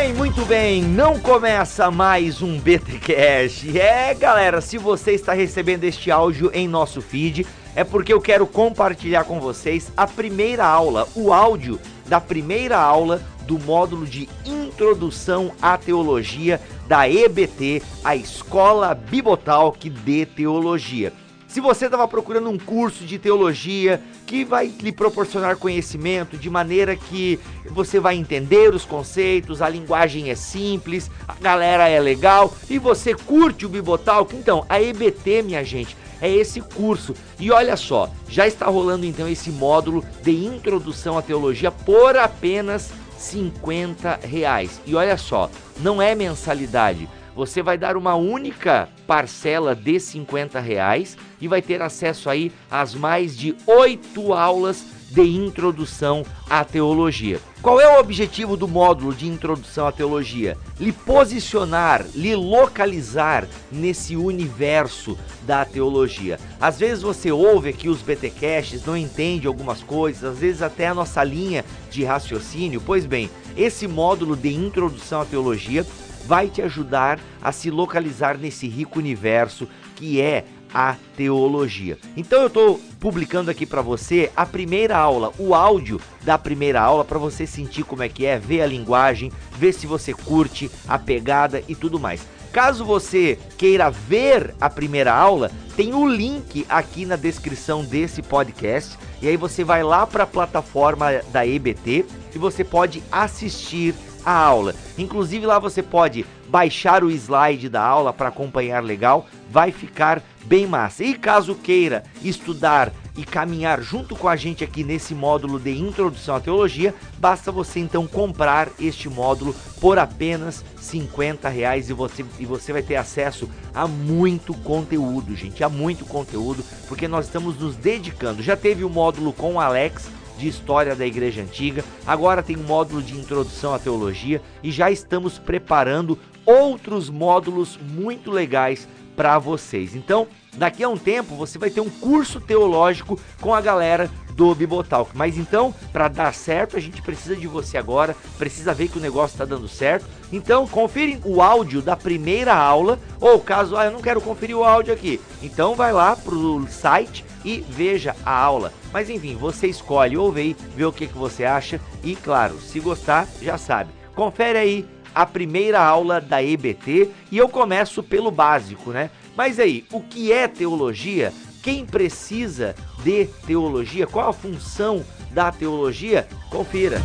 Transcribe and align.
bem, 0.00 0.14
muito 0.14 0.46
bem. 0.46 0.82
Não 0.82 1.20
começa 1.20 1.90
mais 1.90 2.40
um 2.40 2.58
BTcast. 2.58 3.78
É, 3.78 4.14
galera, 4.14 4.62
se 4.62 4.78
você 4.78 5.12
está 5.12 5.34
recebendo 5.34 5.84
este 5.84 6.10
áudio 6.10 6.50
em 6.54 6.66
nosso 6.66 7.02
feed, 7.02 7.46
é 7.76 7.84
porque 7.84 8.10
eu 8.10 8.18
quero 8.18 8.46
compartilhar 8.46 9.24
com 9.24 9.38
vocês 9.38 9.92
a 9.94 10.06
primeira 10.06 10.64
aula, 10.64 11.06
o 11.14 11.34
áudio 11.34 11.78
da 12.06 12.18
primeira 12.18 12.78
aula 12.78 13.20
do 13.42 13.58
módulo 13.58 14.06
de 14.06 14.26
Introdução 14.46 15.52
à 15.60 15.76
Teologia 15.76 16.58
da 16.88 17.06
EBT, 17.06 17.82
a 18.02 18.16
Escola 18.16 18.94
Bibotalk 18.94 19.90
de 19.90 20.24
Teologia. 20.24 21.12
Se 21.46 21.60
você 21.60 21.86
estava 21.86 22.08
procurando 22.08 22.48
um 22.48 22.56
curso 22.56 23.04
de 23.04 23.18
teologia 23.18 24.00
que 24.30 24.44
vai 24.44 24.72
lhe 24.80 24.92
proporcionar 24.92 25.56
conhecimento 25.56 26.36
de 26.36 26.48
maneira 26.48 26.94
que 26.94 27.36
você 27.68 27.98
vai 27.98 28.14
entender 28.14 28.72
os 28.72 28.84
conceitos, 28.84 29.60
a 29.60 29.68
linguagem 29.68 30.30
é 30.30 30.36
simples, 30.36 31.10
a 31.26 31.34
galera 31.34 31.88
é 31.88 31.98
legal 31.98 32.54
e 32.70 32.78
você 32.78 33.12
curte 33.12 33.66
o 33.66 33.68
Bibotalk, 33.68 34.36
então 34.36 34.64
a 34.68 34.80
EBT, 34.80 35.42
minha 35.42 35.64
gente, 35.64 35.96
é 36.22 36.30
esse 36.30 36.60
curso. 36.60 37.12
E 37.40 37.50
olha 37.50 37.76
só, 37.76 38.08
já 38.28 38.46
está 38.46 38.66
rolando 38.66 39.04
então 39.04 39.26
esse 39.26 39.50
módulo 39.50 40.04
de 40.22 40.46
introdução 40.46 41.18
à 41.18 41.22
teologia 41.22 41.72
por 41.72 42.16
apenas 42.16 42.92
50 43.18 44.20
reais. 44.22 44.80
E 44.86 44.94
olha 44.94 45.16
só, 45.16 45.50
não 45.80 46.00
é 46.00 46.14
mensalidade 46.14 47.08
você 47.34 47.62
vai 47.62 47.78
dar 47.78 47.96
uma 47.96 48.14
única 48.14 48.88
parcela 49.06 49.74
de 49.74 49.98
50 49.98 50.58
reais 50.60 51.16
e 51.40 51.48
vai 51.48 51.62
ter 51.62 51.82
acesso 51.82 52.28
aí 52.28 52.52
às 52.70 52.94
mais 52.94 53.36
de 53.36 53.54
oito 53.66 54.32
aulas 54.32 54.84
de 55.10 55.22
introdução 55.22 56.24
à 56.48 56.64
teologia. 56.64 57.40
Qual 57.60 57.80
é 57.80 57.96
o 57.96 58.00
objetivo 58.00 58.56
do 58.56 58.68
módulo 58.68 59.12
de 59.12 59.26
introdução 59.26 59.86
à 59.86 59.92
teologia? 59.92 60.56
Lhe 60.78 60.92
posicionar, 60.92 62.06
lhe 62.14 62.34
localizar 62.34 63.46
nesse 63.70 64.16
universo 64.16 65.18
da 65.42 65.64
teologia. 65.64 66.38
Às 66.60 66.78
vezes 66.78 67.02
você 67.02 67.30
ouve 67.30 67.68
aqui 67.68 67.88
os 67.88 68.00
BTcasts, 68.00 68.84
não 68.86 68.96
entende 68.96 69.46
algumas 69.46 69.82
coisas, 69.82 70.24
às 70.24 70.38
vezes 70.38 70.62
até 70.62 70.86
a 70.86 70.94
nossa 70.94 71.22
linha 71.24 71.64
de 71.90 72.04
raciocínio. 72.04 72.80
Pois 72.80 73.04
bem, 73.04 73.28
esse 73.56 73.86
módulo 73.88 74.36
de 74.36 74.54
introdução 74.54 75.20
à 75.20 75.24
teologia 75.24 75.84
vai 76.26 76.48
te 76.48 76.62
ajudar 76.62 77.18
a 77.42 77.52
se 77.52 77.70
localizar 77.70 78.38
nesse 78.38 78.68
rico 78.68 78.98
universo 78.98 79.68
que 79.96 80.20
é 80.20 80.44
a 80.72 80.96
teologia. 81.16 81.98
Então 82.16 82.40
eu 82.40 82.46
estou 82.46 82.80
publicando 83.00 83.50
aqui 83.50 83.66
para 83.66 83.82
você 83.82 84.30
a 84.36 84.46
primeira 84.46 84.96
aula, 84.96 85.32
o 85.38 85.54
áudio 85.54 86.00
da 86.22 86.38
primeira 86.38 86.80
aula 86.80 87.04
para 87.04 87.18
você 87.18 87.46
sentir 87.46 87.84
como 87.84 88.02
é 88.02 88.08
que 88.08 88.24
é, 88.24 88.38
ver 88.38 88.62
a 88.62 88.66
linguagem, 88.66 89.32
ver 89.56 89.72
se 89.72 89.86
você 89.86 90.14
curte 90.14 90.70
a 90.86 90.98
pegada 90.98 91.62
e 91.68 91.74
tudo 91.74 91.98
mais. 91.98 92.26
Caso 92.52 92.84
você 92.84 93.38
queira 93.56 93.90
ver 93.90 94.54
a 94.60 94.68
primeira 94.68 95.14
aula, 95.14 95.52
tem 95.76 95.94
o 95.94 96.06
link 96.06 96.66
aqui 96.68 97.06
na 97.06 97.14
descrição 97.14 97.84
desse 97.84 98.22
podcast 98.22 98.98
e 99.22 99.28
aí 99.28 99.36
você 99.36 99.62
vai 99.62 99.84
lá 99.84 100.04
para 100.04 100.24
a 100.24 100.26
plataforma 100.26 101.22
da 101.32 101.46
EBT 101.46 102.04
e 102.34 102.38
você 102.38 102.64
pode 102.64 103.02
assistir 103.10 103.94
a 104.24 104.32
aula. 104.32 104.74
Inclusive 104.98 105.46
lá 105.46 105.58
você 105.58 105.82
pode 105.82 106.24
baixar 106.48 107.04
o 107.04 107.10
slide 107.10 107.68
da 107.68 107.82
aula 107.82 108.12
para 108.12 108.28
acompanhar 108.28 108.82
legal, 108.82 109.26
vai 109.50 109.70
ficar 109.70 110.22
bem 110.44 110.66
massa. 110.66 111.04
E 111.04 111.14
caso 111.14 111.54
queira 111.54 112.02
estudar 112.22 112.92
e 113.16 113.24
caminhar 113.24 113.82
junto 113.82 114.16
com 114.16 114.28
a 114.28 114.36
gente 114.36 114.64
aqui 114.64 114.82
nesse 114.82 115.14
módulo 115.14 115.58
de 115.58 115.78
introdução 115.78 116.36
à 116.36 116.40
teologia, 116.40 116.94
basta 117.18 117.52
você 117.52 117.80
então 117.80 118.06
comprar 118.06 118.68
este 118.78 119.08
módulo 119.08 119.54
por 119.80 119.98
apenas 119.98 120.64
50 120.80 121.48
reais 121.48 121.90
e 121.90 121.92
você, 121.92 122.24
e 122.38 122.46
você 122.46 122.72
vai 122.72 122.82
ter 122.82 122.96
acesso 122.96 123.48
a 123.74 123.86
muito 123.86 124.54
conteúdo, 124.54 125.36
gente, 125.36 125.62
a 125.62 125.68
muito 125.68 126.04
conteúdo, 126.04 126.64
porque 126.88 127.06
nós 127.06 127.26
estamos 127.26 127.58
nos 127.58 127.76
dedicando. 127.76 128.42
Já 128.42 128.56
teve 128.56 128.84
o 128.84 128.90
módulo 128.90 129.32
com 129.32 129.54
o 129.54 129.60
Alex, 129.60 130.10
de 130.40 130.48
História 130.48 130.96
da 130.96 131.06
Igreja 131.06 131.42
Antiga, 131.42 131.84
agora 132.06 132.42
tem 132.42 132.56
um 132.56 132.62
módulo 132.62 133.02
de 133.02 133.14
Introdução 133.14 133.74
à 133.74 133.78
Teologia 133.78 134.40
e 134.62 134.72
já 134.72 134.90
estamos 134.90 135.38
preparando 135.38 136.18
outros 136.46 137.10
módulos 137.10 137.78
muito 137.92 138.30
legais 138.30 138.88
para 139.14 139.38
vocês. 139.38 139.94
Então, 139.94 140.26
daqui 140.56 140.82
a 140.82 140.88
um 140.88 140.96
tempo 140.96 141.34
você 141.34 141.58
vai 141.58 141.68
ter 141.68 141.82
um 141.82 141.90
curso 141.90 142.40
teológico 142.40 143.20
com 143.40 143.54
a 143.54 143.60
galera 143.60 144.10
do 144.34 144.54
Bibotalk. 144.54 145.10
Mas 145.14 145.36
então, 145.36 145.74
para 145.92 146.08
dar 146.08 146.32
certo, 146.32 146.76
a 146.76 146.80
gente 146.80 147.02
precisa 147.02 147.36
de 147.36 147.46
você 147.46 147.76
agora, 147.76 148.16
precisa 148.38 148.72
ver 148.72 148.88
que 148.88 148.96
o 148.96 149.00
negócio 149.00 149.34
está 149.34 149.44
dando 149.44 149.68
certo. 149.68 150.06
Então, 150.32 150.66
confirem 150.66 151.20
o 151.22 151.42
áudio 151.42 151.82
da 151.82 151.94
primeira 151.96 152.54
aula, 152.54 152.98
ou 153.20 153.38
caso 153.40 153.76
ah, 153.76 153.84
eu 153.84 153.92
não 153.92 154.00
quero 154.00 154.22
conferir 154.22 154.56
o 154.56 154.64
áudio 154.64 154.94
aqui, 154.94 155.20
então 155.42 155.74
vai 155.74 155.92
lá 155.92 156.16
pro 156.16 156.66
site 156.68 157.24
e 157.44 157.64
veja 157.68 158.14
a 158.24 158.34
aula. 158.34 158.72
Mas 158.92 159.10
enfim, 159.10 159.36
você 159.36 159.66
escolhe, 159.66 160.16
ouve 160.16 160.40
aí, 160.40 160.56
vê 160.76 160.84
o 160.84 160.92
que, 160.92 161.06
que 161.06 161.16
você 161.16 161.44
acha 161.44 161.80
e 162.02 162.16
claro, 162.16 162.58
se 162.60 162.80
gostar, 162.80 163.28
já 163.40 163.56
sabe. 163.56 163.90
Confere 164.14 164.58
aí 164.58 164.86
a 165.14 165.26
primeira 165.26 165.80
aula 165.80 166.20
da 166.20 166.42
EBT 166.42 167.10
e 167.30 167.38
eu 167.38 167.48
começo 167.48 168.02
pelo 168.02 168.30
básico, 168.30 168.90
né? 168.90 169.10
Mas 169.36 169.58
aí, 169.58 169.84
o 169.92 170.00
que 170.00 170.32
é 170.32 170.46
teologia? 170.46 171.32
Quem 171.62 171.84
precisa 171.84 172.74
de 173.02 173.26
teologia? 173.46 174.06
Qual 174.06 174.28
a 174.28 174.32
função 174.32 175.04
da 175.30 175.52
teologia? 175.52 176.26
Confira. 176.50 177.00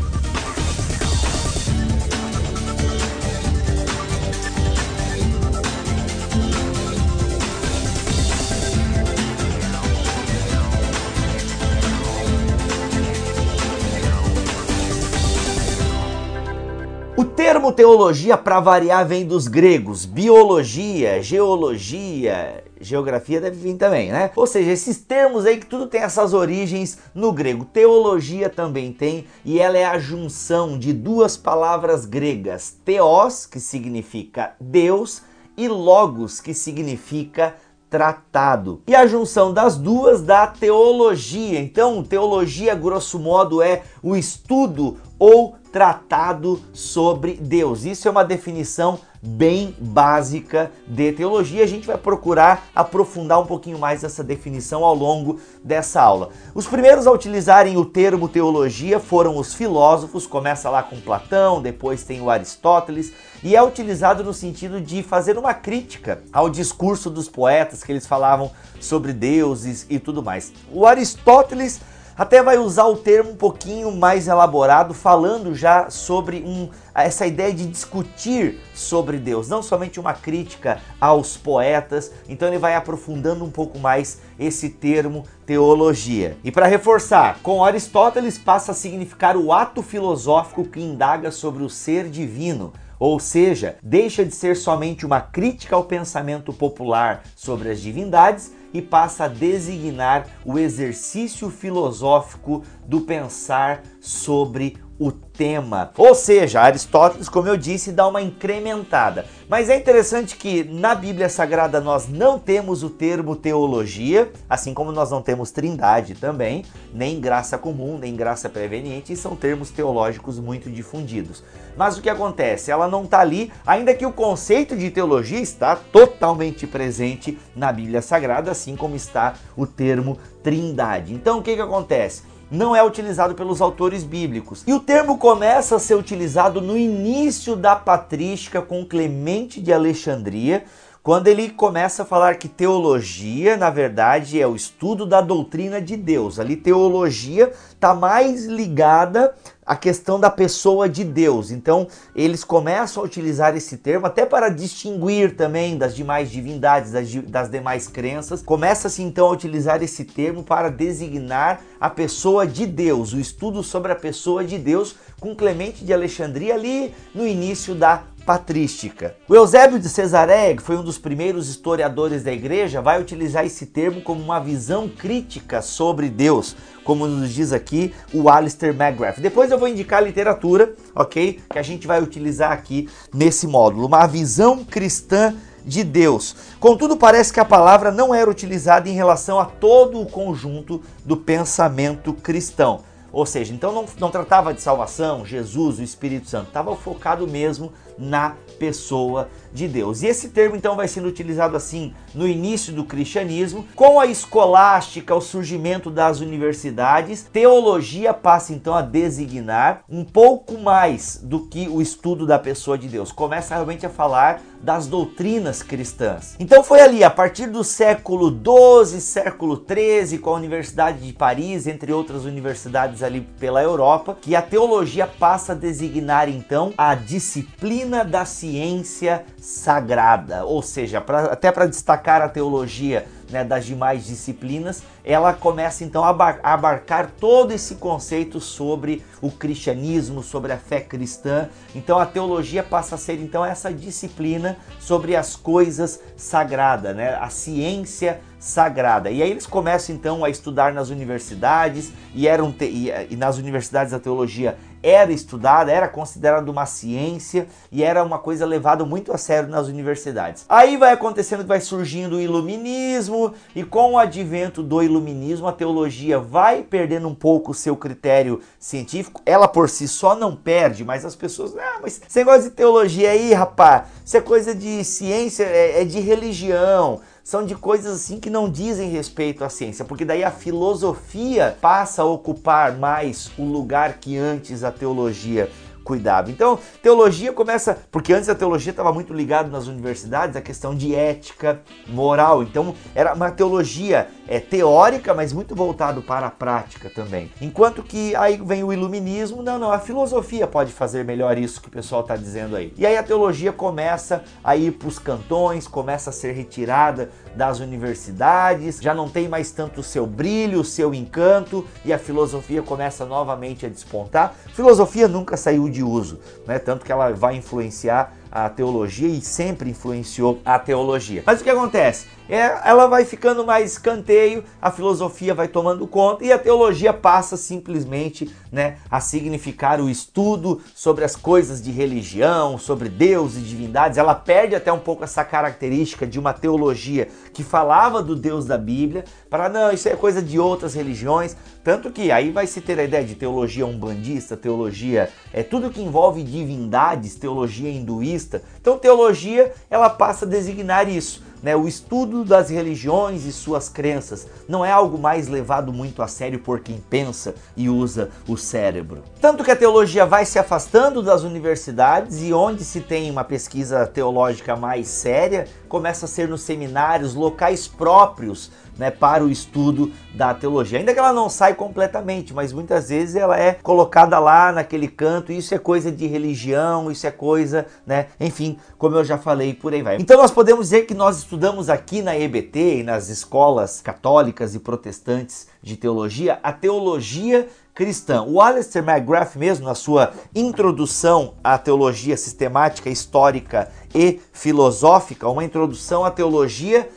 Teologia, 17.76 18.38
para 18.38 18.60
variar, 18.60 19.06
vem 19.06 19.26
dos 19.26 19.48
gregos. 19.48 20.06
Biologia, 20.06 21.22
geologia, 21.22 22.64
geografia 22.80 23.42
deve 23.42 23.58
vir 23.58 23.76
também, 23.76 24.12
né? 24.12 24.32
Ou 24.36 24.48
seja, 24.48 24.72
esses 24.72 24.98
termos 24.98 25.46
aí 25.46 25.58
que 25.58 25.66
tudo 25.66 25.88
tem 25.88 26.02
essas 26.02 26.34
origens 26.34 26.98
no 27.14 27.34
grego. 27.34 27.66
Teologia 27.66 28.50
também 28.50 28.94
tem, 28.94 29.26
e 29.44 29.60
ela 29.60 29.78
é 29.78 29.86
a 29.86 30.00
junção 30.00 30.80
de 30.80 30.94
duas 30.94 31.36
palavras 31.36 32.06
gregas: 32.06 32.78
theos, 32.86 33.46
que 33.46 33.60
significa 33.60 34.54
Deus, 34.60 35.22
e 35.58 35.68
logos, 35.68 36.40
que 36.40 36.54
significa 36.54 37.56
tratado. 37.90 38.82
E 38.88 38.96
a 38.96 39.06
junção 39.06 39.54
das 39.54 39.78
duas 39.78 40.22
dá 40.22 40.48
teologia. 40.48 41.60
Então, 41.60 42.04
teologia, 42.04 42.74
grosso 42.76 43.20
modo, 43.20 43.62
é 43.62 43.84
o 44.02 44.16
estudo 44.16 44.98
ou 45.20 45.56
tratado 45.76 46.62
sobre 46.72 47.34
Deus. 47.34 47.84
Isso 47.84 48.08
é 48.08 48.12
uma 48.12 48.24
definição 48.24 48.98
bem 49.22 49.76
básica 49.78 50.72
de 50.88 51.12
teologia. 51.12 51.66
A 51.66 51.68
gente 51.68 51.86
vai 51.86 51.98
procurar 51.98 52.70
aprofundar 52.74 53.42
um 53.42 53.46
pouquinho 53.46 53.78
mais 53.78 54.02
essa 54.02 54.24
definição 54.24 54.86
ao 54.86 54.96
longo 54.96 55.38
dessa 55.62 56.02
aula. 56.02 56.30
Os 56.54 56.66
primeiros 56.66 57.06
a 57.06 57.12
utilizarem 57.12 57.76
o 57.76 57.84
termo 57.84 58.30
teologia 58.30 59.02
foram 59.02 59.36
os 59.36 59.54
filósofos, 59.54 60.26
começa 60.26 60.70
lá 60.70 60.82
com 60.82 61.02
Platão, 61.02 61.62
depois 61.62 62.06
tem 62.06 62.22
o 62.22 62.30
Aristóteles, 62.30 63.12
e 63.44 63.54
é 63.54 63.62
utilizado 63.62 64.24
no 64.24 64.34
sentido 64.34 64.80
de 64.80 65.04
fazer 65.04 65.38
uma 65.38 65.54
crítica 65.54 66.22
ao 66.32 66.50
discurso 66.50 67.10
dos 67.10 67.28
poetas 67.28 67.84
que 67.84 67.92
eles 67.92 68.08
falavam 68.08 68.50
sobre 68.80 69.12
deuses 69.12 69.86
e 69.90 70.00
tudo 70.00 70.24
mais. 70.24 70.54
O 70.72 70.86
Aristóteles 70.86 71.82
até 72.18 72.42
vai 72.42 72.58
usar 72.58 72.86
o 72.86 72.96
termo 72.96 73.32
um 73.32 73.36
pouquinho 73.36 73.92
mais 73.92 74.28
elaborado, 74.28 74.94
falando 74.94 75.54
já 75.54 75.90
sobre 75.90 76.38
um, 76.46 76.70
essa 76.94 77.28
ideia 77.28 77.54
de 77.54 77.66
discutir 77.66 78.60
sobre 78.74 79.18
Deus, 79.18 79.50
não 79.50 79.62
somente 79.62 80.00
uma 80.00 80.14
crítica 80.14 80.80
aos 81.00 81.36
poetas, 81.36 82.12
então 82.30 82.48
ele 82.48 82.58
vai 82.58 82.76
aprofundando 82.76 83.44
um 83.44 83.52
pouco 83.52 83.78
mais 83.78 84.22
esse 84.40 84.70
termo 84.70 85.24
teologia. 85.46 86.38
E 86.44 86.52
para 86.52 86.68
reforçar, 86.68 87.40
com 87.44 87.64
Aristóteles 87.64 88.38
passa 88.38 88.72
a 88.72 88.76
significar 88.76 89.36
o 89.36 89.52
ato 89.52 89.82
filosófico 89.82 90.64
que 90.64 90.80
indaga 90.80 91.32
sobre 91.32 91.64
o 91.64 91.70
ser 91.70 92.10
divino. 92.10 92.74
Ou 92.98 93.20
seja, 93.20 93.76
deixa 93.84 94.24
de 94.24 94.34
ser 94.34 94.56
somente 94.56 95.06
uma 95.06 95.20
crítica 95.20 95.76
ao 95.76 95.84
pensamento 95.84 96.54
popular 96.54 97.24
sobre 97.36 97.70
as 97.70 97.82
divindades 97.82 98.54
e 98.76 98.82
passa 98.82 99.24
a 99.24 99.28
designar 99.30 100.28
o 100.44 100.60
exercício 100.60 101.50
filosófico 101.50 102.62
do 102.86 103.00
pensar 103.02 103.82
sobre 104.02 104.78
o 105.00 105.12
tema. 105.12 105.92
Ou 105.98 106.14
seja, 106.14 106.62
Aristóteles, 106.62 107.30
como 107.30 107.48
eu 107.48 107.56
disse, 107.56 107.94
dá 107.94 108.06
uma 108.06 108.22
incrementada. 108.22 109.26
Mas 109.48 109.70
é 109.70 109.78
interessante 109.78 110.36
que 110.36 110.64
na 110.66 110.94
Bíblia 110.94 111.30
Sagrada 111.30 111.80
nós 111.80 112.10
não 112.10 112.38
temos 112.38 112.84
o 112.84 112.90
termo 112.90 113.36
teologia, 113.36 114.32
assim 114.50 114.74
como 114.74 114.92
nós 114.92 115.12
não 115.12 115.22
temos 115.22 115.52
trindade 115.52 116.16
também, 116.16 116.66
nem 116.94 117.20
graça 117.20 117.58
comum, 117.58 117.98
nem 117.98 118.14
graça 118.16 118.50
preveniente, 118.50 119.14
e 119.14 119.18
são 119.18 119.36
termos 119.36 119.70
teológicos 119.70 120.38
muito 120.38 120.70
difundidos. 120.70 121.44
Mas 121.78 121.98
o 121.98 122.02
que 122.02 122.10
acontece? 122.10 122.72
Ela 122.72 122.88
não 122.88 123.04
está 123.04 123.20
ali, 123.20 123.52
ainda 123.66 123.94
que 123.94 124.06
o 124.06 124.12
conceito 124.12 124.76
de 124.76 124.90
teologia 124.90 125.40
está 125.40 125.76
totalmente 125.76 126.66
presente 126.66 127.38
na 127.56 127.72
Bíblia 127.72 128.02
Sagrada, 128.02 128.52
assim 128.52 128.76
como 128.76 128.96
está 128.96 129.36
o 129.56 129.68
termo 129.68 130.18
trindade. 130.42 131.14
Então 131.14 131.40
o 131.40 131.44
que, 131.44 131.56
que 131.56 131.62
acontece? 131.62 132.24
não 132.50 132.76
é 132.76 132.84
utilizado 132.84 133.34
pelos 133.34 133.62
autores 133.62 134.04
bíblicos. 134.04 134.64
E 134.68 134.74
o 134.74 134.80
termo 134.80 135.18
começa 135.18 135.76
a 135.76 135.80
ser 135.80 135.96
utilizado 135.96 136.62
no 136.62 136.78
início 136.78 137.56
da 137.56 137.76
patrística 137.76 138.62
com 138.62 138.86
Clemente 138.86 139.60
de 139.60 139.74
Alexandria, 139.74 140.64
quando 141.06 141.28
ele 141.28 141.52
começa 141.52 142.02
a 142.02 142.06
falar 142.06 142.34
que 142.34 142.50
teologia, 142.50 143.56
na 143.56 143.70
verdade, 143.70 144.42
é 144.42 144.48
o 144.48 144.56
estudo 144.56 145.06
da 145.06 145.22
doutrina 145.22 145.80
de 145.80 145.96
Deus. 145.96 146.40
Ali, 146.40 146.56
teologia 146.56 147.52
está 147.72 147.94
mais 147.94 148.48
ligada 148.48 149.36
à 149.64 149.76
questão 149.76 150.20
da 150.20 150.32
pessoa 150.32 150.90
de 150.90 151.04
Deus. 151.04 151.52
Então, 151.52 151.88
eles 152.16 152.44
começam 152.44 153.04
a 153.04 153.06
utilizar 153.06 153.56
esse 153.56 153.78
termo 153.78 154.08
até 154.08 154.26
para 154.26 154.50
distinguir 154.50 155.36
também 155.36 155.78
das 155.78 155.96
demais 155.96 156.32
divindades, 156.32 156.92
das, 156.92 157.14
das 157.14 157.52
demais 157.52 157.88
crenças. 157.88 158.42
Começa-se 158.42 159.04
então 159.04 159.28
a 159.28 159.32
utilizar 159.32 159.84
esse 159.84 160.06
termo 160.06 160.44
para 160.44 160.72
designar 160.72 161.62
a 161.80 161.88
pessoa 161.88 162.48
de 162.48 162.66
Deus, 162.66 163.14
o 163.14 163.20
estudo 163.20 163.62
sobre 163.62 163.92
a 163.92 163.96
pessoa 163.96 164.44
de 164.44 164.58
Deus, 164.58 164.96
com 165.20 165.36
Clemente 165.36 165.86
de 165.86 165.94
Alexandria 165.94 166.56
ali 166.56 166.96
no 167.14 167.28
início 167.28 167.76
da 167.76 168.02
patrística. 168.26 169.16
O 169.30 169.36
Eusébio 169.36 169.80
de 169.80 169.88
Cesareia, 169.88 170.56
que 170.56 170.64
foi 170.64 170.76
um 170.78 170.84
dos 170.84 170.98
primeiros 170.98 171.48
historiadores 171.48 172.24
da 172.24 172.32
igreja, 172.32 172.82
vai 172.82 173.00
utilizar 173.00 173.46
esse 173.46 173.68
termo 173.68 174.02
como 174.02 174.22
uma 174.22 174.40
visão 174.40 174.90
crítica 174.90 175.62
sobre 175.62 176.10
Deus, 176.10 176.56
como 176.84 177.06
nos 177.08 177.32
diz 177.32 177.54
aqui 177.54 177.94
o 178.12 178.30
Alistair 178.30 178.76
McGrath. 178.76 179.20
Depois 179.20 179.52
eu 179.52 179.60
vou 179.60 179.68
indicar 179.68 180.00
a 180.00 180.06
literatura, 180.06 180.74
ok? 180.96 181.40
Que 181.50 181.60
a 181.60 181.64
gente 181.64 181.86
vai 181.86 182.02
utilizar 182.02 182.52
aqui 182.52 182.90
nesse 183.14 183.46
módulo. 183.46 183.86
Uma 183.86 184.08
visão 184.08 184.66
cristã 184.66 185.36
de 185.64 185.84
Deus. 185.84 186.36
Contudo, 186.60 186.96
parece 186.98 187.34
que 187.34 187.40
a 187.40 187.46
palavra 187.46 187.92
não 187.92 188.14
era 188.14 188.30
utilizada 188.30 188.90
em 188.90 188.94
relação 188.94 189.40
a 189.40 189.46
todo 189.46 190.00
o 190.02 190.06
conjunto 190.06 190.82
do 191.04 191.18
pensamento 191.18 192.14
cristão. 192.14 192.82
Ou 193.16 193.26
seja, 193.26 193.54
então 193.54 193.72
não, 193.72 193.86
não 193.98 194.12
tratava 194.12 194.54
de 194.54 194.62
salvação, 194.62 195.26
Jesus, 195.26 195.80
o 195.80 195.82
Espírito 195.82 196.30
Santo, 196.30 196.50
estava 196.50 196.76
focado 196.76 197.26
mesmo 197.26 197.72
na 197.98 198.36
pessoa 198.60 199.30
de 199.56 199.68
Deus. 199.68 200.04
E 200.04 200.08
esse 200.08 200.30
termo 200.30 200.56
então 200.56 200.76
vai 200.76 200.88
sendo 200.88 201.08
utilizado 201.08 201.56
assim 201.56 201.94
no 202.14 202.28
início 202.28 202.74
do 202.74 202.84
cristianismo, 202.84 203.66
com 203.74 204.00
a 204.00 204.06
escolástica, 204.06 205.16
o 205.16 205.22
surgimento 205.22 205.90
das 205.90 206.20
universidades, 206.20 207.24
teologia 207.24 208.14
passa 208.14 208.54
então 208.54 208.76
a 208.76 208.82
designar 208.82 209.84
um 209.90 210.04
pouco 210.04 210.58
mais 210.58 211.20
do 211.24 211.48
que 211.48 211.68
o 211.68 211.82
estudo 211.82 212.28
da 212.28 212.38
pessoa 212.38 212.78
de 212.78 212.88
Deus. 212.88 213.12
Começa 213.12 213.56
realmente 213.56 213.86
a 213.86 213.90
falar 213.90 214.42
das 214.62 214.88
doutrinas 214.88 215.62
cristãs. 215.62 216.36
Então 216.40 216.64
foi 216.64 216.82
ali, 216.82 217.04
a 217.04 217.10
partir 217.10 217.46
do 217.46 217.64
século 217.64 218.32
12, 218.32 219.00
século 219.00 219.58
13, 219.58 220.18
com 220.18 220.32
a 220.32 220.38
Universidade 220.38 221.06
de 221.06 221.14
Paris, 221.14 221.68
entre 221.68 221.94
outras 221.94 222.26
universidades 222.26 223.04
ali 223.04 223.22
pela 223.40 223.62
Europa, 223.62 224.18
que 224.20 224.36
a 224.36 224.42
teologia 224.42 225.06
passa 225.06 225.52
a 225.52 225.56
designar 225.56 226.28
então 226.28 226.74
a 226.78 226.96
disciplina 226.96 228.04
da 228.04 228.26
ciência 228.26 229.24
sagrada, 229.46 230.44
ou 230.44 230.64
seja, 230.64 231.00
pra, 231.00 231.26
até 231.26 231.52
para 231.52 231.68
destacar 231.68 232.20
a 232.20 232.28
teologia 232.28 233.06
né, 233.30 233.44
das 233.44 233.64
demais 233.64 234.04
disciplinas, 234.04 234.82
ela 235.04 235.34
começa 235.34 235.84
então 235.84 236.04
a 236.04 236.10
abarcar 236.42 237.12
todo 237.20 237.52
esse 237.52 237.76
conceito 237.76 238.40
sobre 238.40 239.06
o 239.22 239.30
cristianismo, 239.30 240.24
sobre 240.24 240.52
a 240.52 240.58
fé 240.58 240.82
cristã. 240.82 241.48
Então 241.76 242.00
a 242.00 242.08
teologia 242.08 242.64
passa 242.64 242.96
a 242.96 242.98
ser 242.98 243.22
então 243.22 243.46
essa 243.46 243.72
disciplina 243.72 244.58
sobre 244.80 245.16
as 245.16 245.36
coisas 245.36 246.00
sagradas, 246.18 246.96
né, 246.96 247.14
a 247.14 247.30
ciência 247.30 248.22
sagrada. 248.40 249.12
E 249.12 249.22
aí 249.22 249.30
eles 249.30 249.46
começam 249.46 249.96
então 249.96 250.26
a 250.26 250.30
estudar 250.30 250.74
nas 250.74 250.90
universidades 250.90 251.92
e 252.16 252.28
eram 252.28 252.54
e, 252.62 252.90
e 253.10 253.16
nas 253.16 253.38
universidades 253.38 253.94
a 253.94 254.00
teologia 254.00 254.58
era 254.86 255.12
estudada, 255.12 255.72
era 255.72 255.88
considerada 255.88 256.50
uma 256.52 256.68
ciência 256.68 257.48
e 257.72 257.84
era 257.84 258.04
uma 258.04 258.20
coisa 258.20 258.46
levada 258.46 258.86
muito 258.86 259.12
a 259.12 259.18
sério 259.18 259.50
nas 259.50 259.68
universidades. 259.68 260.46
Aí 260.48 260.78
vai 260.78 260.94
acontecendo 260.94 261.42
que 261.42 261.48
vai 261.48 261.60
surgindo 261.60 262.18
o 262.18 262.22
iluminismo 262.22 263.34
e 263.56 263.64
com 263.64 263.94
o 263.94 263.98
advento 263.98 264.62
do 264.62 264.84
iluminismo 264.84 265.48
a 265.48 265.52
teologia 265.52 266.20
vai 266.20 266.62
perdendo 266.62 267.08
um 267.08 267.16
pouco 267.16 267.50
o 267.50 267.56
seu 267.56 267.76
critério 267.76 268.42
científico. 268.60 269.22
Ela 269.26 269.48
por 269.48 269.70
si 269.70 269.88
só 269.88 270.16
não 270.16 270.36
perde, 270.36 270.84
mas 270.86 271.04
as 271.04 271.16
pessoas, 271.16 271.58
ah, 271.58 271.80
mas 271.82 272.00
você 272.08 272.24
gosta 272.24 272.44
de 272.44 272.52
teologia 272.52 273.10
aí, 273.10 273.34
rapaz? 273.34 273.86
Isso 274.06 274.18
é 274.18 274.22
coisa 274.22 274.54
de 274.54 274.84
ciência, 274.84 275.46
é, 275.46 275.82
é 275.82 275.86
de 275.86 276.00
religião 276.00 277.02
são 277.26 277.44
de 277.44 277.56
coisas 277.56 277.96
assim 277.96 278.20
que 278.20 278.30
não 278.30 278.48
dizem 278.48 278.92
respeito 278.92 279.44
à 279.44 279.50
ciência, 279.50 279.84
porque 279.84 280.06
daí 280.06 280.24
a 280.24 280.30
filosofia 280.30 281.58
passa 281.60 282.04
a 282.04 282.06
ocupar 282.06 282.78
mais 282.78 283.32
o 283.36 283.44
lugar 283.44 283.98
que 283.98 284.16
antes 284.16 284.64
a 284.64 284.72
teologia 284.72 285.50
cuidado. 285.86 286.32
Então, 286.32 286.60
teologia 286.82 287.32
começa, 287.32 287.78
porque 287.92 288.12
antes 288.12 288.28
a 288.28 288.36
teologia 288.36 288.72
estava 288.72 288.92
muito 288.92 289.14
ligada 289.14 289.48
nas 289.48 289.68
universidades 289.68 290.36
a 290.36 290.42
questão 290.42 290.76
de 290.76 290.94
ética, 290.94 291.62
moral. 291.88 292.42
Então, 292.42 292.76
era 292.96 293.14
uma 293.14 293.32
teologia 293.32 294.08
é, 294.28 294.40
teórica, 294.40 295.14
mas 295.14 295.32
muito 295.32 295.56
voltado 295.56 296.02
para 296.02 296.28
a 296.28 296.32
prática 296.32 296.90
também. 296.90 297.32
Enquanto 297.40 297.84
que 297.84 298.16
aí 298.16 298.42
vem 298.44 298.64
o 298.64 298.74
iluminismo, 298.74 299.44
não, 299.44 299.60
não, 299.60 299.72
a 299.72 299.80
filosofia 299.80 300.48
pode 300.48 300.74
fazer 300.74 301.06
melhor 301.06 301.38
isso 301.38 301.62
que 301.62 301.68
o 301.68 301.72
pessoal 301.72 302.02
está 302.02 302.16
dizendo 302.16 302.56
aí. 302.56 302.74
E 302.76 302.86
aí 302.86 302.98
a 302.98 303.04
teologia 303.04 303.54
começa 303.54 304.24
a 304.44 304.56
ir 304.56 304.72
para 304.72 304.88
os 304.88 304.98
cantões, 304.98 305.68
começa 305.68 306.10
a 306.10 306.14
ser 306.14 306.32
retirada 306.34 307.12
das 307.36 307.60
universidades, 307.60 308.80
já 308.82 308.94
não 308.94 309.10
tem 309.10 309.28
mais 309.28 309.52
tanto 309.52 309.82
o 309.82 309.84
seu 309.84 310.08
brilho, 310.08 310.62
o 310.62 310.66
seu 310.66 310.94
encanto, 310.94 311.66
e 311.84 311.92
a 311.92 312.00
filosofia 312.00 312.62
começa 312.62 313.06
novamente 313.06 313.66
a 313.66 313.70
despontar. 313.70 314.34
Filosofia 314.54 315.08
nunca 315.08 315.36
saiu 315.36 315.70
de 315.70 315.84
uso, 315.84 316.20
né? 316.48 316.58
Tanto 316.58 316.86
que 316.86 316.92
ela 316.92 317.12
vai 317.12 317.36
influenciar 317.36 318.14
a 318.36 318.50
teologia 318.50 319.08
e 319.08 319.22
sempre 319.22 319.70
influenciou 319.70 320.42
a 320.44 320.60
teologia. 320.60 321.24
Mas 321.26 321.40
o 321.40 321.44
que 321.46 321.50
acontece? 321.50 322.06
É, 322.28 322.60
ela 322.66 322.88
vai 322.88 323.06
ficando 323.06 323.46
mais 323.46 323.74
escanteio, 323.74 324.44
a 324.62 324.70
filosofia 324.70 325.34
vai 325.34 325.48
tomando 325.48 325.88
conta 325.88 326.26
e 326.26 326.34
a 326.34 326.40
teologia 326.40 326.92
passa 326.92 327.38
simplesmente 327.38 328.30
né, 328.52 328.78
a 328.92 329.00
significar 329.00 329.80
o 329.80 329.90
estudo 329.90 330.62
sobre 330.74 331.06
as 331.06 331.16
coisas 331.16 331.62
de 331.62 331.72
religião, 331.72 332.58
sobre 332.58 332.90
Deus 332.90 333.38
e 333.38 333.40
divindades. 333.40 333.98
Ela 333.98 334.16
perde 334.16 334.54
até 334.54 334.74
um 334.74 334.80
pouco 334.80 335.04
essa 335.04 335.24
característica 335.24 336.06
de 336.06 336.20
uma 336.20 336.34
teologia 336.34 337.08
que 337.34 337.44
falava 337.44 338.04
do 338.04 338.18
Deus 338.18 338.46
da 338.46 338.58
Bíblia, 338.58 339.06
para 339.30 339.48
não, 339.48 339.72
isso 339.72 339.88
é 339.88 339.96
coisa 339.96 340.22
de 340.22 340.38
outras 340.38 340.74
religiões. 340.74 341.38
Tanto 341.66 341.90
que 341.90 342.12
aí 342.12 342.30
vai 342.30 342.46
se 342.46 342.62
ter 342.62 342.80
a 342.80 342.84
ideia 342.84 343.04
de 343.04 343.16
teologia 343.16 343.66
umbandista, 343.66 344.38
teologia, 344.38 345.10
é 345.34 345.42
tudo 345.42 345.72
que 345.72 345.82
envolve 345.82 346.22
divindades, 346.22 347.16
teologia 347.16 347.72
hinduísta. 347.72 348.44
Então 348.62 348.78
teologia, 348.78 349.52
ela 349.68 349.90
passa 349.90 350.26
a 350.26 350.30
designar 350.30 350.88
isso 350.88 351.24
né, 351.46 351.56
o 351.56 351.68
estudo 351.68 352.26
das 352.26 352.50
religiões 352.50 353.24
e 353.24 353.32
suas 353.32 353.70
crenças 353.70 354.28
não 354.50 354.66
é 354.66 354.72
algo 354.72 354.98
mais 354.98 355.28
levado 355.28 355.72
muito 355.72 356.02
a 356.02 356.08
sério 356.08 356.40
por 356.40 356.60
quem 356.60 356.84
pensa 356.90 357.36
e 357.56 357.70
usa 357.70 358.10
o 358.28 358.36
cérebro. 358.36 359.04
Tanto 359.22 359.44
que 359.44 359.52
a 359.52 359.56
teologia 359.56 360.08
vai 360.08 360.26
se 360.26 360.40
afastando 360.40 361.04
das 361.04 361.22
universidades 361.22 362.20
e 362.24 362.34
onde 362.34 362.64
se 362.64 362.82
tem 362.82 363.12
uma 363.12 363.24
pesquisa 363.24 363.86
teológica 363.86 364.56
mais 364.56 364.88
séria, 364.88 365.48
começa 365.70 366.06
a 366.06 366.10
ser 366.10 366.28
nos 366.28 366.42
seminários, 366.42 367.14
locais 367.14 367.68
próprios 367.68 368.50
né, 368.78 368.92
para 368.92 369.24
o 369.24 369.30
estudo 369.30 369.92
da 370.14 370.34
teologia. 370.34 370.80
Ainda 370.80 370.94
que 370.94 371.00
ela 371.00 371.14
não 371.14 371.30
sai 371.30 371.54
completamente, 371.54 372.34
mas 372.34 372.52
muitas 372.52 372.90
vezes 372.90 373.16
ela 373.16 373.40
é 373.40 373.54
colocada 373.54 374.20
lá 374.20 374.52
naquele 374.52 374.88
canto, 374.88 375.32
isso 375.32 375.54
é 375.54 375.58
coisa 375.58 375.92
de 375.92 376.08
religião, 376.08 376.92
isso 376.92 377.06
é 377.08 377.12
coisa, 377.12 377.66
né, 377.86 378.08
enfim, 378.20 378.58
como 378.78 378.96
eu 378.96 379.04
já 379.04 379.18
falei, 379.18 379.54
por 379.54 379.74
aí 379.74 379.82
vai. 379.82 379.98
Então 379.98 380.18
nós 380.18 380.32
podemos 380.32 380.66
dizer 380.66 380.86
que 380.86 380.94
nós 380.94 381.18
estudamos 381.18 381.70
aqui 381.70 382.02
na 382.02 382.18
EBT 382.18 382.80
e 382.80 382.84
nas 382.84 383.10
escolas 383.10 383.82
católicas 383.82 384.56
e 384.56 384.60
protestantes 384.60 385.48
de 385.62 385.76
teologia, 385.76 386.40
a 386.44 386.54
teologia 386.54 387.48
cristã. 387.76 388.24
O 388.24 388.42
Alistair 388.42 388.88
McGrath 388.88 389.36
mesmo, 389.36 389.66
na 389.66 389.76
sua 389.76 390.14
introdução 390.34 391.34
à 391.44 391.58
teologia 391.58 392.16
sistemática, 392.16 392.90
histórica 392.90 393.70
e 393.94 394.22
filosófica, 394.32 395.28
uma 395.28 395.44
introdução 395.44 396.06
à 396.06 396.10
teologia. 396.10 396.90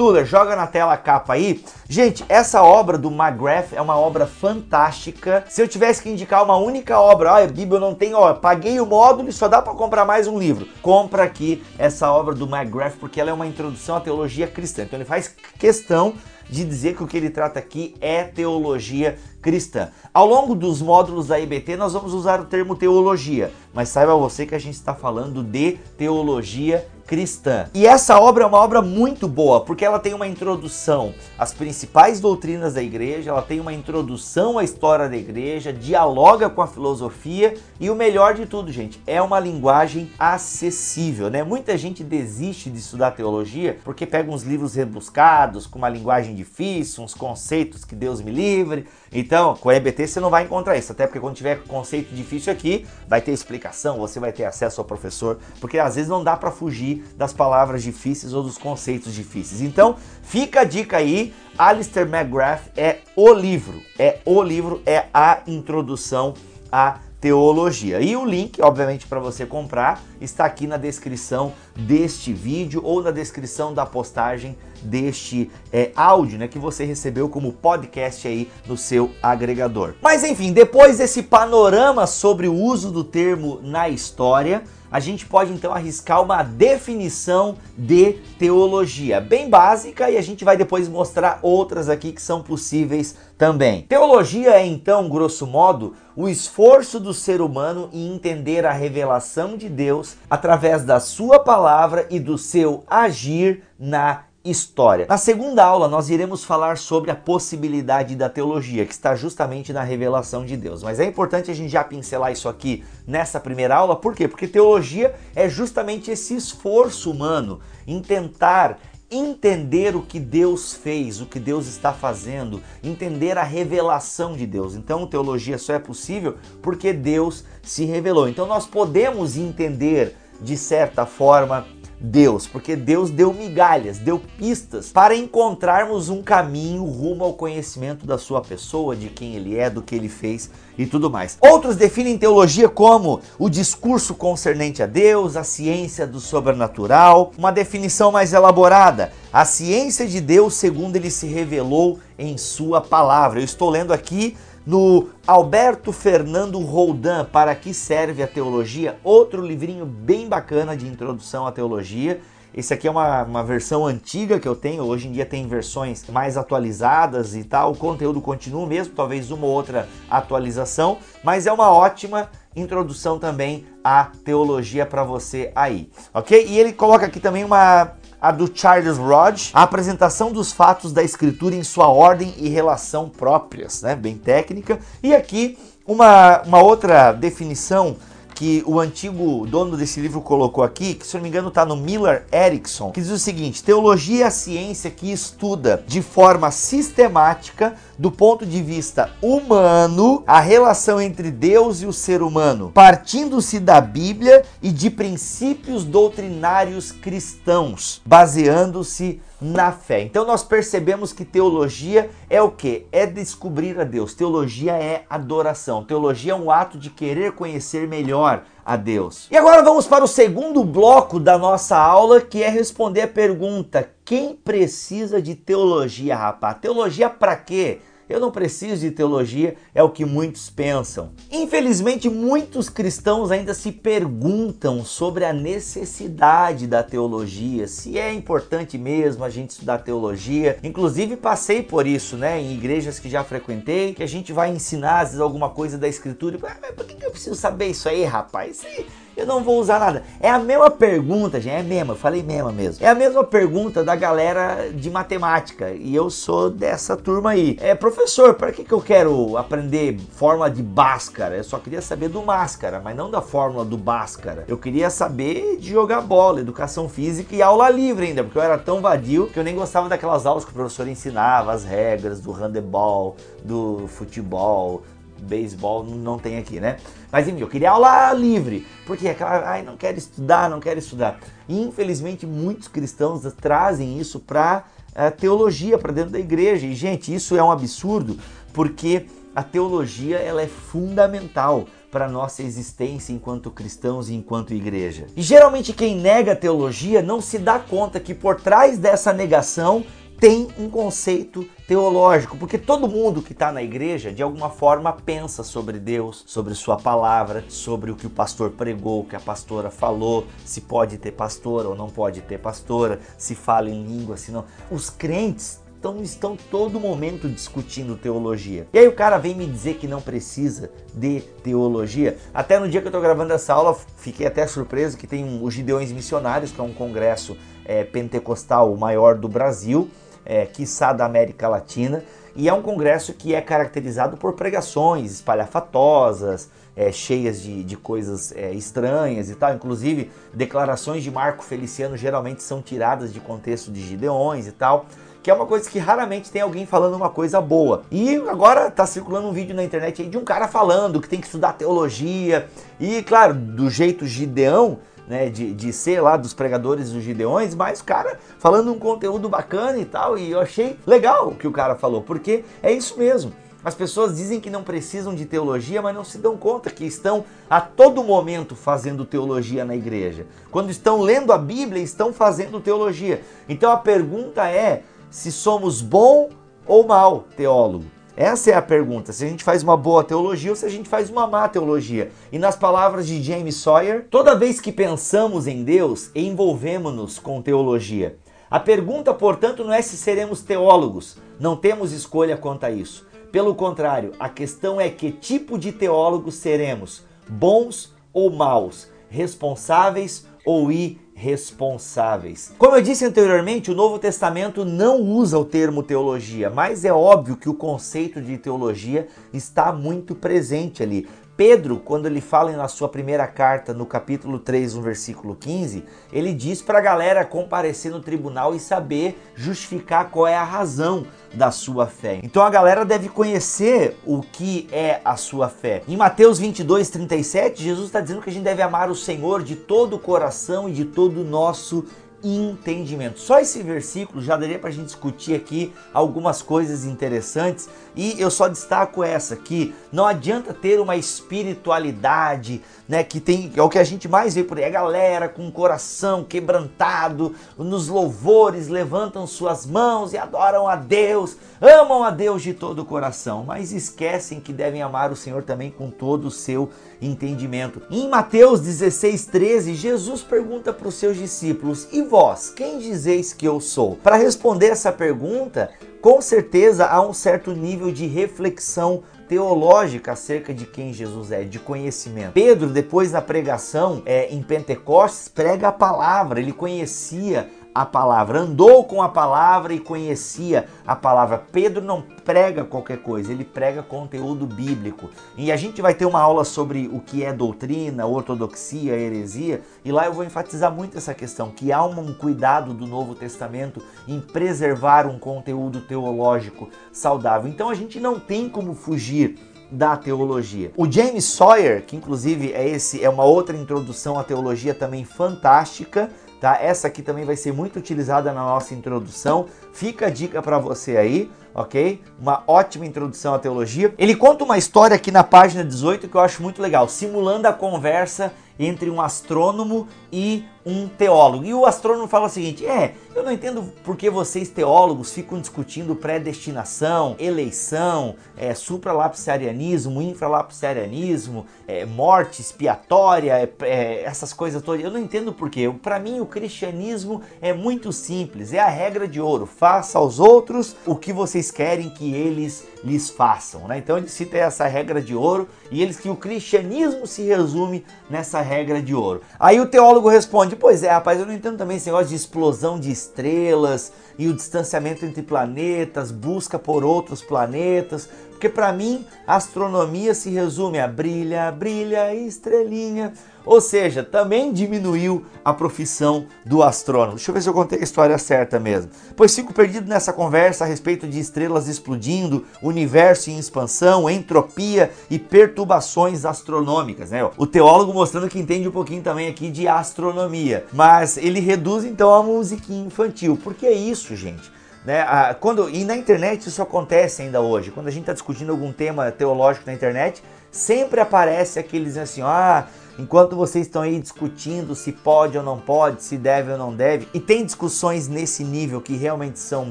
Tuller, 0.00 0.24
joga 0.24 0.56
na 0.56 0.66
tela 0.66 0.94
a 0.94 0.96
capa 0.96 1.34
aí. 1.34 1.62
Gente, 1.88 2.24
essa 2.28 2.62
obra 2.62 2.96
do 2.96 3.10
McGrath 3.10 3.72
é 3.72 3.80
uma 3.82 3.98
obra 3.98 4.26
fantástica. 4.26 5.44
Se 5.48 5.60
eu 5.60 5.68
tivesse 5.68 6.02
que 6.02 6.08
indicar 6.08 6.42
uma 6.42 6.56
única 6.56 6.98
obra, 6.98 7.34
olha, 7.34 7.46
Bíblia 7.46 7.78
não 7.78 7.94
tem, 7.94 8.14
ó, 8.14 8.32
paguei 8.32 8.80
o 8.80 8.86
módulo 8.86 9.28
e 9.28 9.32
só 9.32 9.46
dá 9.46 9.60
para 9.60 9.74
comprar 9.74 10.04
mais 10.04 10.26
um 10.26 10.38
livro. 10.38 10.66
Compra 10.80 11.24
aqui 11.24 11.62
essa 11.78 12.10
obra 12.10 12.34
do 12.34 12.46
McGrath 12.46 12.94
porque 12.98 13.20
ela 13.20 13.30
é 13.30 13.32
uma 13.32 13.46
introdução 13.46 13.96
à 13.96 14.00
teologia 14.00 14.46
cristã. 14.46 14.84
Então 14.84 14.96
ele 14.96 15.04
faz 15.04 15.34
questão 15.58 16.14
de 16.48 16.64
dizer 16.64 16.96
que 16.96 17.02
o 17.02 17.06
que 17.06 17.16
ele 17.16 17.30
trata 17.30 17.58
aqui 17.58 17.94
é 18.00 18.24
teologia 18.24 19.18
cristã. 19.40 19.88
Ao 20.12 20.26
longo 20.26 20.54
dos 20.54 20.82
módulos 20.82 21.28
da 21.28 21.38
IBT, 21.38 21.76
nós 21.76 21.92
vamos 21.92 22.12
usar 22.12 22.40
o 22.40 22.44
termo 22.44 22.76
teologia, 22.76 23.52
mas 23.72 23.88
saiba 23.88 24.14
você 24.16 24.46
que 24.46 24.54
a 24.54 24.58
gente 24.58 24.74
está 24.74 24.94
falando 24.94 25.42
de 25.42 25.78
teologia 25.96 26.86
cristã. 27.10 27.68
E 27.74 27.88
essa 27.88 28.20
obra 28.20 28.44
é 28.44 28.46
uma 28.46 28.58
obra 28.58 28.80
muito 28.80 29.26
boa, 29.26 29.62
porque 29.62 29.84
ela 29.84 29.98
tem 29.98 30.14
uma 30.14 30.28
introdução 30.28 31.12
às 31.36 31.52
principais 31.52 32.20
doutrinas 32.20 32.74
da 32.74 32.82
igreja, 32.84 33.30
ela 33.30 33.42
tem 33.42 33.58
uma 33.58 33.72
introdução 33.72 34.58
à 34.58 34.62
história 34.62 35.08
da 35.08 35.16
igreja, 35.16 35.72
dialoga 35.72 36.48
com 36.48 36.62
a 36.62 36.68
filosofia 36.68 37.54
e 37.80 37.90
o 37.90 37.96
melhor 37.96 38.34
de 38.34 38.46
tudo, 38.46 38.70
gente, 38.70 39.02
é 39.08 39.20
uma 39.20 39.40
linguagem 39.40 40.08
acessível, 40.16 41.28
né? 41.28 41.42
Muita 41.42 41.76
gente 41.76 42.04
desiste 42.04 42.70
de 42.70 42.78
estudar 42.78 43.10
teologia 43.10 43.76
porque 43.82 44.06
pega 44.06 44.30
uns 44.30 44.44
livros 44.44 44.76
rebuscados, 44.76 45.66
com 45.66 45.80
uma 45.80 45.88
linguagem 45.88 46.32
difícil, 46.36 47.02
uns 47.02 47.12
conceitos 47.12 47.84
que 47.84 47.96
Deus 47.96 48.20
me 48.20 48.30
livre. 48.30 48.86
Então, 49.30 49.54
com 49.54 49.68
a 49.68 49.76
EBT 49.76 50.08
você 50.08 50.18
não 50.18 50.28
vai 50.28 50.42
encontrar 50.42 50.76
isso, 50.76 50.90
até 50.90 51.06
porque 51.06 51.20
quando 51.20 51.36
tiver 51.36 51.62
conceito 51.62 52.12
difícil 52.12 52.52
aqui, 52.52 52.84
vai 53.06 53.20
ter 53.20 53.30
explicação, 53.30 53.96
você 53.96 54.18
vai 54.18 54.32
ter 54.32 54.44
acesso 54.44 54.80
ao 54.80 54.84
professor, 54.84 55.38
porque 55.60 55.78
às 55.78 55.94
vezes 55.94 56.10
não 56.10 56.24
dá 56.24 56.36
para 56.36 56.50
fugir 56.50 57.04
das 57.16 57.32
palavras 57.32 57.80
difíceis 57.80 58.34
ou 58.34 58.42
dos 58.42 58.58
conceitos 58.58 59.14
difíceis. 59.14 59.60
Então, 59.60 59.94
fica 60.20 60.62
a 60.62 60.64
dica 60.64 60.96
aí, 60.96 61.32
Alistair 61.56 62.12
McGrath 62.12 62.72
é 62.76 63.02
o 63.14 63.32
livro, 63.32 63.80
é 63.96 64.18
o 64.24 64.42
livro, 64.42 64.82
é 64.84 65.04
a 65.14 65.42
introdução 65.46 66.34
à 66.72 66.98
teologia. 67.20 68.00
E 68.00 68.16
o 68.16 68.24
link, 68.24 68.60
obviamente, 68.60 69.06
para 69.06 69.20
você 69.20 69.46
comprar 69.46 70.02
está 70.20 70.44
aqui 70.44 70.66
na 70.66 70.76
descrição 70.76 71.52
deste 71.76 72.32
vídeo 72.32 72.80
ou 72.82 73.00
na 73.00 73.12
descrição 73.12 73.72
da 73.72 73.86
postagem 73.86 74.56
deste 74.82 75.50
é, 75.72 75.90
áudio, 75.94 76.38
né, 76.38 76.48
que 76.48 76.58
você 76.58 76.84
recebeu 76.84 77.28
como 77.28 77.52
podcast 77.52 78.26
aí 78.26 78.50
no 78.66 78.76
seu 78.76 79.10
agregador. 79.22 79.94
Mas 80.02 80.24
enfim, 80.24 80.52
depois 80.52 80.98
desse 80.98 81.22
panorama 81.22 82.06
sobre 82.06 82.48
o 82.48 82.54
uso 82.54 82.90
do 82.90 83.04
termo 83.04 83.60
na 83.62 83.88
história, 83.88 84.62
a 84.90 84.98
gente 84.98 85.24
pode 85.24 85.52
então 85.52 85.72
arriscar 85.72 86.20
uma 86.20 86.42
definição 86.42 87.56
de 87.78 88.14
teologia, 88.38 89.20
bem 89.20 89.48
básica, 89.48 90.10
e 90.10 90.16
a 90.16 90.22
gente 90.22 90.44
vai 90.44 90.56
depois 90.56 90.88
mostrar 90.88 91.38
outras 91.42 91.88
aqui 91.88 92.10
que 92.10 92.20
são 92.20 92.42
possíveis 92.42 93.14
também. 93.38 93.82
Teologia 93.82 94.50
é 94.50 94.66
então, 94.66 95.08
grosso 95.08 95.46
modo, 95.46 95.94
o 96.16 96.28
esforço 96.28 96.98
do 96.98 97.14
ser 97.14 97.40
humano 97.40 97.88
em 97.92 98.12
entender 98.14 98.66
a 98.66 98.72
revelação 98.72 99.56
de 99.56 99.68
Deus 99.68 100.16
através 100.28 100.84
da 100.84 100.98
sua 100.98 101.38
palavra 101.38 102.06
e 102.10 102.18
do 102.18 102.36
seu 102.36 102.82
agir 102.88 103.62
na 103.78 104.24
história. 104.44 105.06
Na 105.08 105.18
segunda 105.18 105.64
aula, 105.64 105.86
nós 105.86 106.08
iremos 106.08 106.44
falar 106.44 106.78
sobre 106.78 107.10
a 107.10 107.14
possibilidade 107.14 108.16
da 108.16 108.28
teologia, 108.28 108.86
que 108.86 108.92
está 108.92 109.14
justamente 109.14 109.72
na 109.72 109.82
revelação 109.82 110.46
de 110.46 110.56
Deus. 110.56 110.82
Mas 110.82 110.98
é 110.98 111.04
importante 111.04 111.50
a 111.50 111.54
gente 111.54 111.70
já 111.70 111.84
pincelar 111.84 112.32
isso 112.32 112.48
aqui 112.48 112.82
nessa 113.06 113.38
primeira 113.38 113.76
aula, 113.76 113.96
por 113.96 114.14
quê? 114.14 114.26
Porque 114.26 114.48
teologia 114.48 115.14
é 115.34 115.48
justamente 115.48 116.10
esse 116.10 116.34
esforço 116.34 117.10
humano 117.10 117.60
em 117.86 118.00
tentar 118.00 118.78
entender 119.10 119.96
o 119.96 120.02
que 120.02 120.20
Deus 120.20 120.72
fez, 120.72 121.20
o 121.20 121.26
que 121.26 121.40
Deus 121.40 121.66
está 121.66 121.92
fazendo, 121.92 122.62
entender 122.82 123.36
a 123.36 123.42
revelação 123.42 124.36
de 124.36 124.46
Deus. 124.46 124.74
Então, 124.74 125.06
teologia 125.06 125.58
só 125.58 125.74
é 125.74 125.78
possível 125.80 126.36
porque 126.62 126.92
Deus 126.92 127.44
se 127.62 127.84
revelou. 127.84 128.28
Então, 128.28 128.46
nós 128.46 128.66
podemos 128.66 129.36
entender 129.36 130.16
de 130.40 130.56
certa 130.56 131.04
forma 131.04 131.66
Deus, 132.00 132.46
porque 132.46 132.74
Deus 132.74 133.10
deu 133.10 133.32
migalhas, 133.34 133.98
deu 133.98 134.18
pistas 134.38 134.90
para 134.90 135.14
encontrarmos 135.14 136.08
um 136.08 136.22
caminho 136.22 136.84
rumo 136.84 137.22
ao 137.22 137.34
conhecimento 137.34 138.06
da 138.06 138.16
sua 138.16 138.40
pessoa, 138.40 138.96
de 138.96 139.08
quem 139.08 139.34
ele 139.36 139.56
é, 139.56 139.68
do 139.68 139.82
que 139.82 139.94
ele 139.94 140.08
fez 140.08 140.50
e 140.78 140.86
tudo 140.86 141.10
mais. 141.10 141.36
Outros 141.42 141.76
definem 141.76 142.16
teologia 142.16 142.70
como 142.70 143.20
o 143.38 143.50
discurso 143.50 144.14
concernente 144.14 144.82
a 144.82 144.86
Deus, 144.86 145.36
a 145.36 145.44
ciência 145.44 146.06
do 146.06 146.20
sobrenatural, 146.20 147.32
uma 147.36 147.52
definição 147.52 148.10
mais 148.10 148.32
elaborada, 148.32 149.12
a 149.30 149.44
ciência 149.44 150.06
de 150.06 150.20
Deus 150.20 150.54
segundo 150.54 150.96
ele 150.96 151.10
se 151.10 151.26
revelou 151.26 151.98
em 152.18 152.38
sua 152.38 152.80
palavra. 152.80 153.40
Eu 153.40 153.44
estou 153.44 153.68
lendo 153.68 153.92
aqui 153.92 154.36
no 154.66 155.08
Alberto 155.26 155.92
Fernando 155.92 156.58
Roldan, 156.58 157.24
Para 157.24 157.54
que 157.54 157.72
serve 157.72 158.22
a 158.22 158.26
teologia? 158.26 158.98
Outro 159.02 159.44
livrinho 159.44 159.86
bem 159.86 160.28
bacana 160.28 160.76
de 160.76 160.86
introdução 160.86 161.46
à 161.46 161.52
teologia. 161.52 162.20
Esse 162.52 162.74
aqui 162.74 162.88
é 162.88 162.90
uma, 162.90 163.22
uma 163.22 163.44
versão 163.44 163.86
antiga 163.86 164.40
que 164.40 164.48
eu 164.48 164.56
tenho, 164.56 164.82
hoje 164.82 165.06
em 165.06 165.12
dia 165.12 165.24
tem 165.24 165.46
versões 165.46 166.04
mais 166.08 166.36
atualizadas 166.36 167.36
e 167.36 167.44
tal. 167.44 167.72
O 167.72 167.76
conteúdo 167.76 168.20
continua 168.20 168.66
mesmo, 168.66 168.92
talvez 168.92 169.30
uma 169.30 169.46
ou 169.46 169.52
outra 169.52 169.88
atualização, 170.10 170.98
mas 171.22 171.46
é 171.46 171.52
uma 171.52 171.70
ótima 171.70 172.28
introdução 172.56 173.20
também 173.20 173.64
à 173.84 174.10
teologia 174.24 174.84
para 174.84 175.04
você 175.04 175.52
aí, 175.54 175.88
ok? 176.12 176.44
E 176.48 176.58
ele 176.58 176.72
coloca 176.72 177.06
aqui 177.06 177.20
também 177.20 177.44
uma 177.44 177.92
a 178.20 178.30
do 178.30 178.50
Charles 178.52 178.98
Rod, 178.98 179.50
a 179.54 179.62
apresentação 179.62 180.30
dos 180.30 180.52
fatos 180.52 180.92
da 180.92 181.02
escritura 181.02 181.54
em 181.54 181.62
sua 181.62 181.88
ordem 181.88 182.34
e 182.36 182.48
relação 182.48 183.08
próprias, 183.08 183.82
né? 183.82 183.96
bem 183.96 184.16
técnica. 184.16 184.78
E 185.02 185.14
aqui 185.14 185.58
uma, 185.86 186.42
uma 186.42 186.62
outra 186.62 187.12
definição 187.12 187.96
que 188.40 188.64
o 188.66 188.80
antigo 188.80 189.46
dono 189.46 189.76
desse 189.76 190.00
livro 190.00 190.22
colocou 190.22 190.64
aqui, 190.64 190.94
que 190.94 191.06
se 191.06 191.14
não 191.14 191.22
me 191.22 191.28
engano 191.28 191.48
está 191.48 191.62
no 191.66 191.76
Miller 191.76 192.24
Erickson, 192.32 192.90
que 192.90 193.02
diz 193.02 193.10
o 193.10 193.18
seguinte: 193.18 193.62
teologia 193.62 194.24
é 194.24 194.26
a 194.28 194.30
ciência 194.30 194.90
que 194.90 195.12
estuda 195.12 195.84
de 195.86 196.00
forma 196.00 196.50
sistemática, 196.50 197.74
do 197.98 198.10
ponto 198.10 198.46
de 198.46 198.62
vista 198.62 199.10
humano, 199.20 200.22
a 200.26 200.40
relação 200.40 200.98
entre 200.98 201.30
Deus 201.30 201.82
e 201.82 201.86
o 201.86 201.92
ser 201.92 202.22
humano, 202.22 202.70
partindo-se 202.72 203.60
da 203.60 203.78
Bíblia 203.78 204.42
e 204.62 204.72
de 204.72 204.88
princípios 204.88 205.84
doutrinários 205.84 206.92
cristãos, 206.92 208.00
baseando-se 208.06 209.20
na 209.40 209.72
fé. 209.72 210.02
Então 210.02 210.26
nós 210.26 210.42
percebemos 210.42 211.12
que 211.12 211.24
teologia 211.24 212.10
é 212.28 212.42
o 212.42 212.50
que? 212.50 212.86
É 212.92 213.06
descobrir 213.06 213.80
a 213.80 213.84
Deus. 213.84 214.14
Teologia 214.14 214.72
é 214.72 215.04
adoração. 215.08 215.84
Teologia 215.84 216.32
é 216.32 216.36
um 216.36 216.50
ato 216.50 216.78
de 216.78 216.90
querer 216.90 217.32
conhecer 217.32 217.88
melhor 217.88 218.44
a 218.64 218.76
Deus. 218.76 219.26
E 219.30 219.36
agora 219.36 219.62
vamos 219.62 219.86
para 219.86 220.04
o 220.04 220.08
segundo 220.08 220.62
bloco 220.64 221.18
da 221.18 221.38
nossa 221.38 221.76
aula, 221.76 222.20
que 222.20 222.42
é 222.42 222.48
responder 222.48 223.02
a 223.02 223.08
pergunta: 223.08 223.90
quem 224.04 224.34
precisa 224.34 225.20
de 225.20 225.34
teologia, 225.34 226.16
rapaz? 226.16 226.58
Teologia 226.60 227.08
para 227.08 227.36
quê? 227.36 227.80
Eu 228.10 228.18
não 228.18 228.32
preciso 228.32 228.80
de 228.80 228.90
teologia, 228.90 229.54
é 229.72 229.82
o 229.82 229.88
que 229.88 230.04
muitos 230.04 230.50
pensam. 230.50 231.10
Infelizmente, 231.30 232.10
muitos 232.10 232.68
cristãos 232.68 233.30
ainda 233.30 233.54
se 233.54 233.70
perguntam 233.70 234.84
sobre 234.84 235.24
a 235.24 235.32
necessidade 235.32 236.66
da 236.66 236.82
teologia, 236.82 237.68
se 237.68 237.96
é 237.96 238.12
importante 238.12 238.76
mesmo 238.76 239.22
a 239.22 239.30
gente 239.30 239.50
estudar 239.50 239.78
teologia. 239.78 240.58
Inclusive, 240.64 241.16
passei 241.16 241.62
por 241.62 241.86
isso, 241.86 242.16
né, 242.16 242.40
em 242.40 242.52
igrejas 242.52 242.98
que 242.98 243.08
já 243.08 243.22
frequentei, 243.22 243.94
que 243.94 244.02
a 244.02 244.08
gente 244.08 244.32
vai 244.32 244.50
ensinar 244.50 245.00
às 245.00 245.08
vezes 245.10 245.20
alguma 245.20 245.48
coisa 245.50 245.78
da 245.78 245.88
escritura 245.88 246.38
ah, 246.42 246.56
mas 246.60 246.72
por 246.72 246.84
que 246.84 247.04
eu 247.04 247.10
preciso 247.10 247.36
saber 247.36 247.68
isso 247.68 247.88
aí, 247.88 248.04
rapaz? 248.04 248.58
Isso 248.58 248.66
aí 248.66 248.86
eu 249.20 249.26
não 249.26 249.42
vou 249.42 249.60
usar 249.60 249.78
nada. 249.78 250.02
É 250.18 250.30
a 250.30 250.38
mesma 250.38 250.70
pergunta, 250.70 251.40
gente, 251.40 251.54
é 251.54 251.62
mesma, 251.62 251.92
eu 251.92 251.98
falei 251.98 252.22
mesma 252.22 252.50
mesmo. 252.52 252.84
É 252.84 252.88
a 252.88 252.94
mesma 252.94 253.22
pergunta 253.22 253.84
da 253.84 253.94
galera 253.94 254.70
de 254.72 254.90
matemática 254.90 255.70
e 255.70 255.94
eu 255.94 256.10
sou 256.10 256.50
dessa 256.50 256.96
turma 256.96 257.30
aí. 257.30 257.56
É, 257.60 257.74
professor, 257.74 258.34
para 258.34 258.52
que, 258.52 258.64
que 258.64 258.72
eu 258.72 258.80
quero 258.80 259.36
aprender 259.36 259.98
fórmula 260.12 260.50
de 260.50 260.62
Bhaskara? 260.62 261.36
Eu 261.36 261.44
só 261.44 261.58
queria 261.58 261.82
saber 261.82 262.08
do 262.08 262.22
máscara, 262.22 262.80
mas 262.82 262.96
não 262.96 263.10
da 263.10 263.20
fórmula 263.20 263.64
do 263.64 263.76
Bhaskara. 263.76 264.44
Eu 264.48 264.56
queria 264.56 264.90
saber 264.90 265.58
de 265.58 265.70
jogar 265.70 266.00
bola, 266.00 266.40
educação 266.40 266.88
física 266.88 267.34
e 267.34 267.42
aula 267.42 267.68
livre 267.70 268.06
ainda, 268.06 268.24
porque 268.24 268.38
eu 268.38 268.42
era 268.42 268.58
tão 268.58 268.80
vadio 268.80 269.26
que 269.26 269.38
eu 269.38 269.44
nem 269.44 269.54
gostava 269.54 269.88
daquelas 269.88 270.26
aulas 270.26 270.44
que 270.44 270.50
o 270.50 270.54
professor 270.54 270.88
ensinava, 270.88 271.52
as 271.52 271.64
regras 271.64 272.20
do 272.20 272.32
handebol, 272.32 273.16
do 273.44 273.86
futebol, 273.88 274.82
beisebol 275.20 275.84
não 275.84 276.18
tem 276.18 276.38
aqui, 276.38 276.58
né? 276.60 276.78
Mas 277.10 277.28
enfim, 277.28 277.40
eu 277.40 277.48
queria 277.48 277.70
aula 277.70 278.12
livre, 278.12 278.66
porque 278.86 279.08
aquela, 279.08 279.48
ai, 279.48 279.62
não 279.62 279.76
quero 279.76 279.98
estudar, 279.98 280.48
não 280.48 280.60
quero 280.60 280.78
estudar. 280.78 281.18
Infelizmente, 281.48 282.26
muitos 282.26 282.68
cristãos 282.68 283.22
trazem 283.40 283.98
isso 283.98 284.20
para 284.20 284.64
a 284.94 285.06
eh, 285.06 285.10
teologia, 285.10 285.78
para 285.78 285.92
dentro 285.92 286.10
da 286.10 286.18
igreja. 286.18 286.66
E, 286.66 286.74
gente, 286.74 287.14
isso 287.14 287.36
é 287.36 287.42
um 287.42 287.50
absurdo, 287.50 288.18
porque 288.52 289.06
a 289.34 289.42
teologia 289.42 290.18
ela 290.18 290.42
é 290.42 290.46
fundamental 290.46 291.66
para 291.90 292.08
nossa 292.08 292.42
existência 292.42 293.12
enquanto 293.12 293.50
cristãos 293.50 294.08
e 294.08 294.14
enquanto 294.14 294.54
igreja. 294.54 295.06
E 295.16 295.22
geralmente 295.22 295.72
quem 295.72 295.96
nega 295.96 296.32
a 296.32 296.36
teologia 296.36 297.02
não 297.02 297.20
se 297.20 297.38
dá 297.38 297.58
conta 297.58 297.98
que 297.98 298.14
por 298.14 298.40
trás 298.40 298.78
dessa 298.78 299.12
negação 299.12 299.84
tem 300.20 300.48
um 300.58 300.68
conceito 300.68 301.48
teológico, 301.66 302.36
porque 302.36 302.58
todo 302.58 302.86
mundo 302.86 303.22
que 303.22 303.32
está 303.32 303.50
na 303.50 303.62
igreja 303.62 304.12
de 304.12 304.22
alguma 304.22 304.50
forma 304.50 304.92
pensa 304.92 305.42
sobre 305.42 305.78
Deus, 305.78 306.22
sobre 306.26 306.54
sua 306.54 306.76
palavra, 306.76 307.42
sobre 307.48 307.90
o 307.90 307.96
que 307.96 308.06
o 308.06 308.10
pastor 308.10 308.50
pregou, 308.50 309.00
o 309.00 309.04
que 309.04 309.16
a 309.16 309.20
pastora 309.20 309.70
falou, 309.70 310.26
se 310.44 310.60
pode 310.60 310.98
ter 310.98 311.12
pastora 311.12 311.70
ou 311.70 311.74
não 311.74 311.88
pode 311.88 312.20
ter 312.20 312.38
pastora, 312.38 313.00
se 313.16 313.34
fala 313.34 313.70
em 313.70 313.82
língua, 313.82 314.18
se 314.18 314.30
não. 314.30 314.44
Os 314.70 314.90
crentes 314.90 315.60
então 315.78 316.02
estão 316.02 316.36
todo 316.36 316.78
momento 316.78 317.26
discutindo 317.26 317.96
teologia. 317.96 318.68
E 318.70 318.78
aí 318.78 318.86
o 318.86 318.94
cara 318.94 319.16
vem 319.16 319.34
me 319.34 319.46
dizer 319.46 319.76
que 319.76 319.88
não 319.88 320.02
precisa 320.02 320.70
de 320.92 321.22
teologia. 321.42 322.18
Até 322.34 322.58
no 322.60 322.68
dia 322.68 322.82
que 322.82 322.86
eu 322.86 322.90
estou 322.90 323.00
gravando 323.00 323.32
essa 323.32 323.54
aula, 323.54 323.74
fiquei 323.96 324.26
até 324.26 324.46
surpreso 324.46 324.98
que 324.98 325.06
tem 325.06 325.24
um, 325.24 325.42
os 325.42 325.54
Gideões 325.54 325.90
Missionários, 325.90 326.52
que 326.52 326.60
é 326.60 326.62
um 326.62 326.74
congresso 326.74 327.34
é, 327.64 327.82
pentecostal 327.82 328.76
maior 328.76 329.16
do 329.16 329.26
Brasil, 329.26 329.88
é, 330.30 330.46
quiçá 330.46 330.92
da 330.92 331.04
América 331.04 331.48
Latina, 331.48 332.04
e 332.36 332.48
é 332.48 332.54
um 332.54 332.62
congresso 332.62 333.12
que 333.12 333.34
é 333.34 333.40
caracterizado 333.40 334.16
por 334.16 334.34
pregações 334.34 335.10
espalhafatosas, 335.10 336.48
é, 336.76 336.92
cheias 336.92 337.42
de, 337.42 337.64
de 337.64 337.76
coisas 337.76 338.30
é, 338.36 338.52
estranhas 338.52 339.28
e 339.28 339.34
tal. 339.34 339.52
Inclusive, 339.52 340.08
declarações 340.32 341.02
de 341.02 341.10
Marco 341.10 341.42
Feliciano 341.42 341.96
geralmente 341.96 342.44
são 342.44 342.62
tiradas 342.62 343.12
de 343.12 343.18
contexto 343.18 343.72
de 343.72 343.82
Gideões 343.82 344.46
e 344.46 344.52
tal. 344.52 344.86
Que 345.20 345.30
é 345.30 345.34
uma 345.34 345.44
coisa 345.44 345.68
que 345.68 345.78
raramente 345.80 346.30
tem 346.30 346.40
alguém 346.40 346.64
falando 346.64 346.94
uma 346.94 347.10
coisa 347.10 347.40
boa. 347.40 347.82
E 347.90 348.14
agora 348.28 348.70
tá 348.70 348.86
circulando 348.86 349.26
um 349.26 349.32
vídeo 349.32 349.54
na 349.54 349.64
internet 349.64 350.00
aí 350.00 350.08
de 350.08 350.16
um 350.16 350.24
cara 350.24 350.46
falando 350.46 351.00
que 351.00 351.08
tem 351.08 351.20
que 351.20 351.26
estudar 351.26 351.54
teologia. 351.54 352.46
E, 352.78 353.02
claro, 353.02 353.34
do 353.34 353.68
jeito 353.68 354.06
Gideão, 354.06 354.78
né, 355.10 355.28
de, 355.28 355.52
de 355.52 355.72
ser 355.72 356.00
lá 356.00 356.16
dos 356.16 356.32
pregadores 356.32 356.92
dos 356.92 357.02
Gideões, 357.02 357.52
mas 357.52 357.80
o 357.80 357.84
cara 357.84 358.16
falando 358.38 358.72
um 358.72 358.78
conteúdo 358.78 359.28
bacana 359.28 359.76
e 359.76 359.84
tal, 359.84 360.16
e 360.16 360.30
eu 360.30 360.38
achei 360.38 360.78
legal 360.86 361.30
o 361.30 361.34
que 361.34 361.48
o 361.48 361.52
cara 361.52 361.74
falou, 361.74 362.00
porque 362.00 362.44
é 362.62 362.70
isso 362.70 362.96
mesmo. 362.96 363.32
As 363.64 363.74
pessoas 363.74 364.16
dizem 364.16 364.38
que 364.38 364.48
não 364.48 364.62
precisam 364.62 365.12
de 365.12 365.26
teologia, 365.26 365.82
mas 365.82 365.94
não 365.94 366.04
se 366.04 366.16
dão 366.16 366.36
conta 366.36 366.70
que 366.70 366.84
estão 366.84 367.24
a 367.50 367.60
todo 367.60 368.04
momento 368.04 368.54
fazendo 368.54 369.04
teologia 369.04 369.64
na 369.64 369.74
igreja. 369.74 370.26
Quando 370.48 370.70
estão 370.70 371.02
lendo 371.02 371.32
a 371.32 371.36
Bíblia, 371.36 371.82
estão 371.82 372.12
fazendo 372.12 372.60
teologia. 372.60 373.20
Então 373.48 373.70
a 373.72 373.76
pergunta 373.76 374.48
é 374.48 374.84
se 375.10 375.32
somos 375.32 375.82
bom 375.82 376.30
ou 376.66 376.86
mal 376.86 377.24
teólogo. 377.36 377.84
Essa 378.20 378.50
é 378.50 378.54
a 378.54 378.60
pergunta: 378.60 379.14
se 379.14 379.24
a 379.24 379.28
gente 379.28 379.42
faz 379.42 379.62
uma 379.62 379.78
boa 379.78 380.04
teologia 380.04 380.50
ou 380.50 380.56
se 380.56 380.66
a 380.66 380.68
gente 380.68 380.86
faz 380.86 381.08
uma 381.08 381.26
má 381.26 381.48
teologia. 381.48 382.12
E 382.30 382.38
nas 382.38 382.54
palavras 382.54 383.06
de 383.06 383.22
James 383.22 383.56
Sawyer, 383.56 384.08
toda 384.10 384.36
vez 384.36 384.60
que 384.60 384.70
pensamos 384.70 385.46
em 385.46 385.64
Deus, 385.64 386.10
envolvemos-nos 386.14 387.18
com 387.18 387.40
teologia. 387.40 388.18
A 388.50 388.60
pergunta, 388.60 389.14
portanto, 389.14 389.64
não 389.64 389.72
é 389.72 389.80
se 389.80 389.96
seremos 389.96 390.42
teólogos. 390.42 391.16
Não 391.38 391.56
temos 391.56 391.92
escolha 391.92 392.36
quanto 392.36 392.64
a 392.64 392.70
isso. 392.70 393.06
Pelo 393.32 393.54
contrário, 393.54 394.12
a 394.20 394.28
questão 394.28 394.78
é 394.78 394.90
que 394.90 395.10
tipo 395.10 395.58
de 395.58 395.72
teólogos 395.72 396.34
seremos: 396.34 397.02
bons 397.26 397.94
ou 398.12 398.30
maus, 398.30 398.90
responsáveis 399.08 400.26
ou 400.44 400.70
irresponsáveis 400.70 401.09
responsáveis. 401.20 402.50
Como 402.56 402.74
eu 402.74 402.80
disse 402.80 403.04
anteriormente, 403.04 403.70
o 403.70 403.74
Novo 403.74 403.98
Testamento 403.98 404.64
não 404.64 405.02
usa 405.02 405.38
o 405.38 405.44
termo 405.44 405.82
teologia, 405.82 406.48
mas 406.48 406.82
é 406.82 406.92
óbvio 406.92 407.36
que 407.36 407.48
o 407.48 407.54
conceito 407.54 408.22
de 408.22 408.38
teologia 408.38 409.06
está 409.30 409.70
muito 409.70 410.14
presente 410.14 410.82
ali. 410.82 411.06
Pedro, 411.40 411.78
quando 411.78 412.04
ele 412.04 412.20
fala 412.20 412.52
na 412.52 412.68
sua 412.68 412.86
primeira 412.86 413.26
carta, 413.26 413.72
no 413.72 413.86
capítulo 413.86 414.38
3, 414.38 414.74
no 414.74 414.82
versículo 414.82 415.34
15, 415.34 415.86
ele 416.12 416.34
diz 416.34 416.60
para 416.60 416.76
a 416.76 416.82
galera 416.82 417.24
comparecer 417.24 417.90
no 417.90 418.00
tribunal 418.00 418.54
e 418.54 418.60
saber 418.60 419.18
justificar 419.34 420.10
qual 420.10 420.26
é 420.26 420.36
a 420.36 420.44
razão 420.44 421.06
da 421.32 421.50
sua 421.50 421.86
fé. 421.86 422.20
Então 422.22 422.42
a 422.42 422.50
galera 422.50 422.84
deve 422.84 423.08
conhecer 423.08 423.96
o 424.04 424.20
que 424.20 424.68
é 424.70 425.00
a 425.02 425.16
sua 425.16 425.48
fé. 425.48 425.82
Em 425.88 425.96
Mateus 425.96 426.38
22, 426.38 426.90
37, 426.90 427.62
Jesus 427.62 427.86
está 427.86 428.02
dizendo 428.02 428.20
que 428.20 428.28
a 428.28 428.32
gente 428.34 428.44
deve 428.44 428.60
amar 428.60 428.90
o 428.90 428.94
Senhor 428.94 429.42
de 429.42 429.56
todo 429.56 429.96
o 429.96 429.98
coração 429.98 430.68
e 430.68 430.72
de 430.72 430.84
todo 430.84 431.22
o 431.22 431.24
nosso 431.24 431.86
entendimento. 432.22 433.18
Só 433.18 433.38
esse 433.38 433.62
versículo 433.62 434.22
já 434.22 434.36
daria 434.36 434.58
para 434.58 434.68
a 434.68 434.72
gente 434.72 434.86
discutir 434.86 435.34
aqui 435.34 435.72
algumas 435.92 436.42
coisas 436.42 436.84
interessantes 436.84 437.68
e 437.96 438.20
eu 438.20 438.30
só 438.30 438.48
destaco 438.48 439.02
essa 439.02 439.34
aqui. 439.34 439.74
Não 439.92 440.06
adianta 440.06 440.52
ter 440.52 440.80
uma 440.80 440.96
espiritualidade, 440.96 442.62
né, 442.90 443.04
que 443.04 443.20
tem 443.20 443.52
é 443.54 443.62
o 443.62 443.68
que 443.68 443.78
a 443.78 443.84
gente 443.84 444.08
mais 444.08 444.34
vê 444.34 444.42
por 444.42 444.58
aí, 444.58 444.64
a 444.64 444.68
galera 444.68 445.28
com 445.28 445.46
o 445.46 445.52
coração 445.52 446.24
quebrantado, 446.24 447.36
nos 447.56 447.86
louvores 447.86 448.66
levantam 448.66 449.28
suas 449.28 449.64
mãos 449.64 450.12
e 450.12 450.18
adoram 450.18 450.66
a 450.66 450.74
Deus, 450.74 451.36
amam 451.60 452.02
a 452.02 452.10
Deus 452.10 452.42
de 452.42 452.52
todo 452.52 452.80
o 452.80 452.84
coração, 452.84 453.44
mas 453.44 453.70
esquecem 453.70 454.40
que 454.40 454.52
devem 454.52 454.82
amar 454.82 455.12
o 455.12 455.16
Senhor 455.16 455.44
também 455.44 455.70
com 455.70 455.88
todo 455.88 456.24
o 456.24 456.30
seu 456.32 456.68
entendimento. 457.00 457.80
Em 457.88 458.08
Mateus 458.08 458.60
16:13, 458.60 459.76
Jesus 459.76 460.22
pergunta 460.22 460.72
para 460.72 460.88
os 460.88 460.96
seus 460.96 461.16
discípulos: 461.16 461.86
"E 461.92 462.02
vós, 462.02 462.50
quem 462.50 462.80
dizeis 462.80 463.32
que 463.32 463.46
eu 463.46 463.60
sou?" 463.60 463.94
Para 464.02 464.16
responder 464.16 464.66
essa 464.66 464.90
pergunta, 464.90 465.70
com 466.00 466.20
certeza 466.20 466.86
há 466.86 467.00
um 467.00 467.12
certo 467.12 467.52
nível 467.52 467.92
de 467.92 468.08
reflexão 468.08 469.04
teológica 469.30 470.10
acerca 470.10 470.52
de 470.52 470.66
quem 470.66 470.92
Jesus 470.92 471.30
é, 471.30 471.44
de 471.44 471.60
conhecimento. 471.60 472.32
Pedro, 472.32 472.68
depois 472.68 473.12
da 473.12 473.22
pregação 473.22 474.02
é, 474.04 474.28
em 474.34 474.42
Pentecostes, 474.42 475.28
prega 475.28 475.68
a 475.68 475.72
palavra, 475.72 476.40
ele 476.40 476.52
conhecia 476.52 477.48
a 477.74 477.86
palavra, 477.86 478.40
andou 478.40 478.84
com 478.84 479.02
a 479.02 479.08
palavra 479.08 479.72
e 479.72 479.80
conhecia 479.80 480.66
a 480.86 480.96
palavra. 480.96 481.42
Pedro 481.52 481.82
não 481.84 482.02
prega 482.02 482.64
qualquer 482.64 482.98
coisa, 482.98 483.32
ele 483.32 483.44
prega 483.44 483.82
conteúdo 483.82 484.46
bíblico. 484.46 485.08
E 485.36 485.52
a 485.52 485.56
gente 485.56 485.80
vai 485.80 485.94
ter 485.94 486.04
uma 486.04 486.20
aula 486.20 486.44
sobre 486.44 486.88
o 486.92 487.00
que 487.00 487.24
é 487.24 487.32
doutrina, 487.32 488.06
ortodoxia, 488.06 488.96
heresia, 488.96 489.62
e 489.84 489.92
lá 489.92 490.06
eu 490.06 490.12
vou 490.12 490.24
enfatizar 490.24 490.72
muito 490.72 490.98
essa 490.98 491.14
questão, 491.14 491.50
que 491.50 491.72
há 491.72 491.82
um 491.84 492.12
cuidado 492.14 492.74
do 492.74 492.86
Novo 492.86 493.14
Testamento 493.14 493.82
em 494.06 494.20
preservar 494.20 495.06
um 495.06 495.18
conteúdo 495.18 495.80
teológico 495.80 496.68
saudável. 496.92 497.50
Então 497.50 497.70
a 497.70 497.74
gente 497.74 498.00
não 498.00 498.18
tem 498.18 498.48
como 498.48 498.74
fugir 498.74 499.38
da 499.70 499.96
teologia. 499.96 500.72
O 500.76 500.90
James 500.90 501.24
Sawyer, 501.24 501.84
que 501.86 501.94
inclusive 501.94 502.52
é 502.52 502.68
esse 502.68 503.02
é 503.04 503.08
uma 503.08 503.24
outra 503.24 503.56
introdução 503.56 504.18
à 504.18 504.24
teologia 504.24 504.74
também 504.74 505.04
fantástica, 505.04 506.10
tá? 506.40 506.58
Essa 506.60 506.88
aqui 506.88 507.02
também 507.02 507.24
vai 507.24 507.36
ser 507.36 507.52
muito 507.52 507.78
utilizada 507.78 508.32
na 508.32 508.40
nossa 508.40 508.74
introdução. 508.74 509.46
Fica 509.72 510.06
a 510.06 510.10
dica 510.10 510.40
para 510.40 510.58
você 510.58 510.96
aí, 510.96 511.30
ok? 511.54 512.02
Uma 512.18 512.42
ótima 512.46 512.86
introdução 512.86 513.34
à 513.34 513.38
teologia. 513.38 513.94
Ele 513.98 514.16
conta 514.16 514.42
uma 514.42 514.56
história 514.56 514.96
aqui 514.96 515.10
na 515.10 515.22
página 515.22 515.62
18 515.62 516.08
que 516.08 516.14
eu 516.16 516.20
acho 516.20 516.42
muito 516.42 516.62
legal, 516.62 516.88
simulando 516.88 517.46
a 517.46 517.52
conversa 517.52 518.32
entre 518.58 518.90
um 518.90 519.00
astrônomo 519.00 519.86
e 520.12 520.44
um 520.64 520.88
teólogo. 520.88 521.44
E 521.44 521.54
o 521.54 521.64
astrônomo 521.64 522.06
fala 522.06 522.26
o 522.26 522.30
seguinte: 522.30 522.66
é, 522.66 522.94
eu 523.14 523.22
não 523.22 523.32
entendo 523.32 523.62
por 523.84 523.96
que 523.96 524.10
vocês 524.10 524.48
teólogos 524.48 525.12
ficam 525.12 525.40
discutindo 525.40 525.96
predestinação, 525.96 527.16
eleição, 527.18 528.16
é, 528.36 528.54
supralapsarianismo, 528.54 530.02
infralapsarianismo, 530.02 531.46
é, 531.66 531.84
morte 531.84 532.40
expiatória, 532.40 533.32
é, 533.32 533.50
é, 533.66 534.02
essas 534.04 534.32
coisas 534.32 534.62
todas. 534.62 534.82
Eu 534.82 534.90
não 534.90 535.00
entendo 535.00 535.32
por 535.32 535.50
quê. 535.50 535.72
Para 535.82 535.98
mim, 535.98 536.20
o 536.20 536.26
cristianismo 536.26 537.22
é 537.40 537.52
muito 537.52 537.92
simples, 537.92 538.52
é 538.52 538.58
a 538.58 538.68
regra 538.68 539.08
de 539.08 539.20
ouro. 539.20 539.46
Faça 539.46 539.98
aos 539.98 540.18
outros 540.18 540.76
o 540.86 540.94
que 540.94 541.12
vocês 541.12 541.50
querem 541.50 541.90
que 541.90 542.14
eles 542.14 542.66
lhes 542.84 543.10
façam. 543.10 543.66
Né? 543.68 543.78
Então 543.78 543.96
ele 543.96 544.08
cita 544.08 544.36
essa 544.36 544.66
regra 544.66 545.00
de 545.00 545.14
ouro 545.14 545.48
e 545.70 545.82
eles 545.82 545.98
que 545.98 546.08
o 546.08 546.16
cristianismo 546.16 547.06
se 547.06 547.22
resume 547.22 547.84
nessa 548.08 548.40
regra 548.40 548.80
de 548.80 548.94
ouro. 548.94 549.22
Aí 549.38 549.60
o 549.60 549.66
teólogo 549.66 549.99
responde: 550.08 550.56
Pois 550.56 550.82
é, 550.82 550.90
rapaz, 550.90 551.18
eu 551.18 551.26
não 551.26 551.34
entendo 551.34 551.58
também 551.58 551.76
esse 551.76 551.86
negócio 551.86 552.08
de 552.08 552.14
explosão 552.14 552.78
de 552.78 552.90
estrelas 552.90 553.92
e 554.18 554.28
o 554.28 554.34
distanciamento 554.34 555.04
entre 555.04 555.22
planetas, 555.22 556.10
busca 556.10 556.58
por 556.58 556.84
outros 556.84 557.22
planetas. 557.22 558.08
Porque 558.40 558.48
para 558.48 558.72
mim, 558.72 559.04
astronomia 559.26 560.14
se 560.14 560.30
resume 560.30 560.80
a 560.80 560.88
brilha, 560.88 561.52
brilha, 561.52 562.14
estrelinha. 562.14 563.12
Ou 563.44 563.60
seja, 563.60 564.02
também 564.02 564.50
diminuiu 564.50 565.26
a 565.44 565.52
profissão 565.52 566.24
do 566.42 566.62
astrônomo. 566.62 567.16
Deixa 567.16 567.30
eu 567.30 567.34
ver 567.34 567.42
se 567.42 567.50
eu 567.50 567.52
contei 567.52 567.80
a 567.80 567.82
história 567.82 568.16
certa 568.16 568.58
mesmo. 568.58 568.90
Pois 569.14 569.34
fico 569.34 569.52
perdido 569.52 569.86
nessa 569.86 570.10
conversa 570.10 570.64
a 570.64 570.66
respeito 570.66 571.06
de 571.06 571.20
estrelas 571.20 571.68
explodindo, 571.68 572.46
universo 572.62 573.28
em 573.28 573.38
expansão, 573.38 574.08
entropia 574.08 574.90
e 575.10 575.18
perturbações 575.18 576.24
astronômicas. 576.24 577.10
Né? 577.10 577.22
O 577.36 577.46
teólogo 577.46 577.92
mostrando 577.92 578.30
que 578.30 578.38
entende 578.38 578.66
um 578.66 578.72
pouquinho 578.72 579.02
também 579.02 579.28
aqui 579.28 579.50
de 579.50 579.68
astronomia. 579.68 580.64
Mas 580.72 581.18
ele 581.18 581.40
reduz 581.40 581.84
então 581.84 582.14
a 582.14 582.22
musiquinha 582.22 582.86
infantil. 582.86 583.36
Por 583.36 583.52
que 583.52 583.68
isso, 583.68 584.16
gente? 584.16 584.50
Né? 584.84 585.04
quando, 585.40 585.68
e 585.68 585.84
na 585.84 585.94
internet 585.94 586.48
isso 586.48 586.62
acontece 586.62 587.22
ainda 587.22 587.40
hoje. 587.40 587.70
Quando 587.70 587.88
a 587.88 587.90
gente 587.90 588.02
está 588.02 588.12
discutindo 588.12 588.50
algum 588.50 588.72
tema 588.72 589.10
teológico 589.10 589.66
na 589.66 589.74
internet, 589.74 590.22
sempre 590.50 591.00
aparece 591.00 591.58
aqueles 591.58 591.96
assim, 591.96 592.22
ah, 592.22 592.66
enquanto 592.98 593.36
vocês 593.36 593.66
estão 593.66 593.82
aí 593.82 593.98
discutindo 594.00 594.74
se 594.74 594.92
pode 594.92 595.36
ou 595.36 595.44
não 595.44 595.58
pode, 595.58 596.02
se 596.02 596.16
deve 596.16 596.52
ou 596.52 596.58
não 596.58 596.74
deve, 596.74 597.08
e 597.12 597.20
tem 597.20 597.44
discussões 597.44 598.08
nesse 598.08 598.42
nível 598.42 598.80
que 598.80 598.96
realmente 598.96 599.38
são 599.38 599.70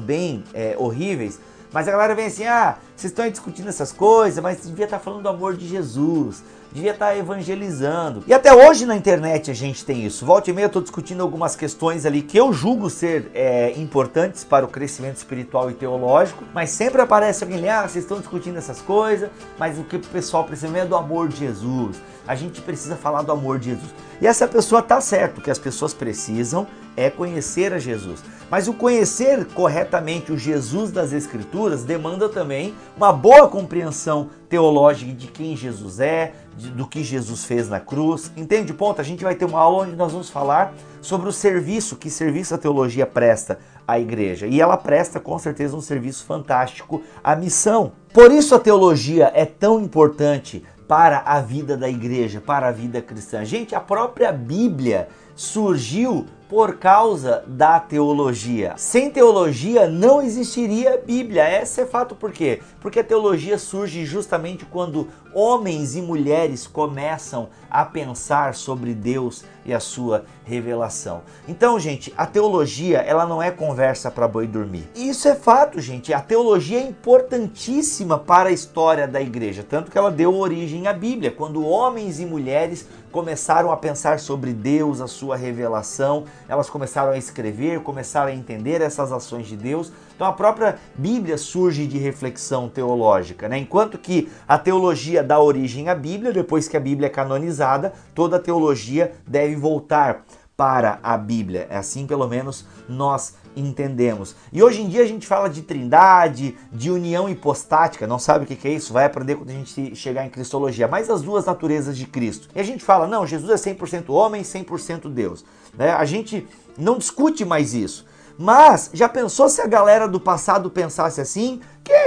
bem 0.00 0.44
é, 0.54 0.74
horríveis, 0.78 1.40
mas 1.72 1.86
a 1.86 1.92
galera 1.92 2.14
vem 2.14 2.26
assim, 2.26 2.46
ah, 2.46 2.76
vocês 3.00 3.12
estão 3.12 3.24
aí 3.24 3.30
discutindo 3.30 3.66
essas 3.66 3.92
coisas, 3.92 4.42
mas 4.42 4.60
devia 4.60 4.84
estar 4.84 4.98
tá 4.98 5.02
falando 5.02 5.22
do 5.22 5.28
amor 5.30 5.56
de 5.56 5.66
Jesus, 5.66 6.44
devia 6.70 6.90
estar 6.90 7.06
tá 7.06 7.16
evangelizando. 7.16 8.22
E 8.26 8.34
até 8.34 8.52
hoje 8.52 8.84
na 8.84 8.94
internet 8.94 9.50
a 9.50 9.54
gente 9.54 9.86
tem 9.86 10.04
isso. 10.04 10.26
Volta 10.26 10.50
e 10.50 10.52
meia 10.52 10.66
eu 10.66 10.66
estou 10.66 10.82
discutindo 10.82 11.22
algumas 11.22 11.56
questões 11.56 12.04
ali 12.04 12.20
que 12.20 12.36
eu 12.36 12.52
julgo 12.52 12.90
ser 12.90 13.30
é, 13.32 13.72
importantes 13.80 14.44
para 14.44 14.66
o 14.66 14.68
crescimento 14.68 15.16
espiritual 15.16 15.70
e 15.70 15.74
teológico, 15.74 16.44
mas 16.52 16.68
sempre 16.68 17.00
aparece 17.00 17.42
alguém 17.42 17.58
ali, 17.58 17.70
ah, 17.70 17.88
vocês 17.88 18.04
estão 18.04 18.18
discutindo 18.18 18.58
essas 18.58 18.82
coisas, 18.82 19.30
mas 19.58 19.78
o 19.78 19.84
que 19.84 19.96
o 19.96 20.00
pessoal 20.00 20.44
precisa 20.44 20.76
é 20.76 20.84
do 20.84 20.94
amor 20.94 21.28
de 21.28 21.38
Jesus. 21.38 21.96
A 22.28 22.34
gente 22.34 22.60
precisa 22.60 22.96
falar 22.96 23.22
do 23.22 23.32
amor 23.32 23.58
de 23.58 23.70
Jesus. 23.70 23.94
E 24.20 24.26
essa 24.26 24.46
pessoa 24.46 24.82
tá 24.82 25.00
certo, 25.00 25.40
que 25.40 25.50
as 25.50 25.58
pessoas 25.58 25.94
precisam 25.94 26.66
é 26.96 27.08
conhecer 27.08 27.72
a 27.72 27.78
Jesus. 27.78 28.22
Mas 28.50 28.68
o 28.68 28.74
conhecer 28.74 29.46
corretamente 29.46 30.32
o 30.32 30.38
Jesus 30.38 30.90
das 30.90 31.12
Escrituras 31.12 31.84
demanda 31.84 32.28
também 32.28 32.74
uma 33.00 33.14
boa 33.14 33.48
compreensão 33.48 34.28
teológica 34.46 35.10
de 35.14 35.26
quem 35.26 35.56
Jesus 35.56 36.00
é, 36.00 36.34
de, 36.54 36.68
do 36.68 36.86
que 36.86 37.02
Jesus 37.02 37.46
fez 37.46 37.66
na 37.66 37.80
cruz. 37.80 38.30
Entende 38.36 38.72
o 38.72 38.74
ponto? 38.74 39.00
A 39.00 39.04
gente 39.04 39.24
vai 39.24 39.34
ter 39.34 39.46
uma 39.46 39.58
aula 39.58 39.84
onde 39.84 39.96
nós 39.96 40.12
vamos 40.12 40.28
falar 40.28 40.74
sobre 41.00 41.26
o 41.26 41.32
serviço, 41.32 41.96
que 41.96 42.10
serviço 42.10 42.54
a 42.54 42.58
teologia 42.58 43.06
presta 43.06 43.58
à 43.88 43.98
igreja. 43.98 44.46
E 44.46 44.60
ela 44.60 44.76
presta 44.76 45.18
com 45.18 45.38
certeza 45.38 45.74
um 45.74 45.80
serviço 45.80 46.26
fantástico 46.26 47.00
à 47.24 47.34
missão. 47.34 47.92
Por 48.12 48.30
isso 48.30 48.54
a 48.54 48.58
teologia 48.58 49.32
é 49.34 49.46
tão 49.46 49.80
importante 49.80 50.62
para 50.86 51.20
a 51.20 51.40
vida 51.40 51.78
da 51.78 51.88
igreja, 51.88 52.38
para 52.38 52.68
a 52.68 52.72
vida 52.72 53.00
cristã. 53.00 53.46
Gente, 53.46 53.74
a 53.74 53.80
própria 53.80 54.30
Bíblia 54.30 55.08
surgiu 55.34 56.26
por 56.50 56.78
causa 56.78 57.44
da 57.46 57.78
teologia. 57.78 58.74
Sem 58.76 59.08
teologia 59.08 59.88
não 59.88 60.20
existiria 60.20 60.98
Bíblia. 60.98 61.48
Esse 61.62 61.82
é 61.82 61.86
fato 61.86 62.16
por 62.16 62.32
quê? 62.32 62.60
Porque 62.80 62.98
a 62.98 63.04
teologia 63.04 63.56
surge 63.56 64.04
justamente 64.04 64.64
quando 64.64 65.06
homens 65.32 65.94
e 65.94 66.02
mulheres 66.02 66.66
começam 66.66 67.48
a 67.70 67.84
pensar 67.84 68.56
sobre 68.56 68.92
Deus 68.92 69.44
e 69.64 69.72
a 69.72 69.78
sua 69.78 70.24
revelação. 70.44 71.22
Então, 71.46 71.78
gente, 71.78 72.12
a 72.16 72.26
teologia, 72.26 72.98
ela 72.98 73.24
não 73.24 73.40
é 73.40 73.52
conversa 73.52 74.10
para 74.10 74.26
boi 74.26 74.48
dormir. 74.48 74.88
Isso 74.96 75.28
é 75.28 75.36
fato, 75.36 75.80
gente. 75.80 76.12
A 76.12 76.20
teologia 76.20 76.80
é 76.80 76.82
importantíssima 76.82 78.18
para 78.18 78.48
a 78.48 78.52
história 78.52 79.06
da 79.06 79.20
igreja, 79.20 79.64
tanto 79.68 79.90
que 79.90 79.96
ela 79.96 80.10
deu 80.10 80.34
origem 80.34 80.88
à 80.88 80.92
Bíblia, 80.92 81.30
quando 81.30 81.64
homens 81.64 82.18
e 82.18 82.26
mulheres 82.26 82.88
começaram 83.10 83.70
a 83.70 83.76
pensar 83.76 84.18
sobre 84.18 84.52
Deus, 84.52 85.00
a 85.00 85.06
sua 85.06 85.36
revelação, 85.36 86.24
elas 86.48 86.70
começaram 86.70 87.12
a 87.12 87.18
escrever, 87.18 87.80
começaram 87.80 88.28
a 88.28 88.34
entender 88.34 88.80
essas 88.80 89.12
ações 89.12 89.46
de 89.46 89.56
Deus. 89.56 89.92
Então 90.14 90.26
a 90.26 90.32
própria 90.32 90.78
Bíblia 90.94 91.36
surge 91.36 91.86
de 91.86 91.98
reflexão 91.98 92.68
teológica, 92.68 93.48
né? 93.48 93.58
Enquanto 93.58 93.98
que 93.98 94.30
a 94.46 94.58
teologia 94.58 95.22
dá 95.22 95.40
origem 95.40 95.88
à 95.88 95.94
Bíblia, 95.94 96.32
depois 96.32 96.68
que 96.68 96.76
a 96.76 96.80
Bíblia 96.80 97.06
é 97.06 97.10
canonizada, 97.10 97.92
toda 98.14 98.36
a 98.36 98.40
teologia 98.40 99.12
deve 99.26 99.56
voltar 99.56 100.24
para 100.60 100.98
a 101.02 101.16
Bíblia. 101.16 101.66
É 101.70 101.78
assim, 101.78 102.06
pelo 102.06 102.28
menos, 102.28 102.66
nós 102.86 103.34
entendemos. 103.56 104.34
E 104.52 104.62
hoje 104.62 104.82
em 104.82 104.88
dia 104.88 105.02
a 105.02 105.06
gente 105.06 105.26
fala 105.26 105.48
de 105.48 105.62
trindade, 105.62 106.56
de 106.72 106.90
união 106.90 107.28
hipostática, 107.28 108.06
não 108.06 108.18
sabe 108.18 108.44
o 108.44 108.46
que 108.46 108.68
é 108.68 108.72
isso? 108.72 108.92
Vai 108.92 109.04
aprender 109.04 109.36
quando 109.36 109.50
a 109.50 109.54
gente 109.54 109.94
chegar 109.96 110.24
em 110.24 110.30
Cristologia, 110.30 110.88
mas 110.88 111.10
as 111.10 111.22
duas 111.22 111.44
naturezas 111.44 111.96
de 111.96 112.06
Cristo. 112.06 112.48
E 112.54 112.60
a 112.60 112.64
gente 112.64 112.84
fala, 112.84 113.06
não, 113.06 113.26
Jesus 113.26 113.50
é 113.50 113.72
100% 113.72 114.10
homem, 114.10 114.42
100% 114.42 115.08
Deus. 115.08 115.44
Né? 115.76 115.90
A 115.90 116.04
gente 116.04 116.46
não 116.78 116.98
discute 116.98 117.44
mais 117.44 117.74
isso. 117.74 118.06
Mas 118.38 118.90
já 118.94 119.06
pensou 119.06 119.50
se 119.50 119.60
a 119.60 119.66
galera 119.66 120.08
do 120.08 120.18
passado 120.18 120.70
pensasse 120.70 121.20
assim? 121.20 121.60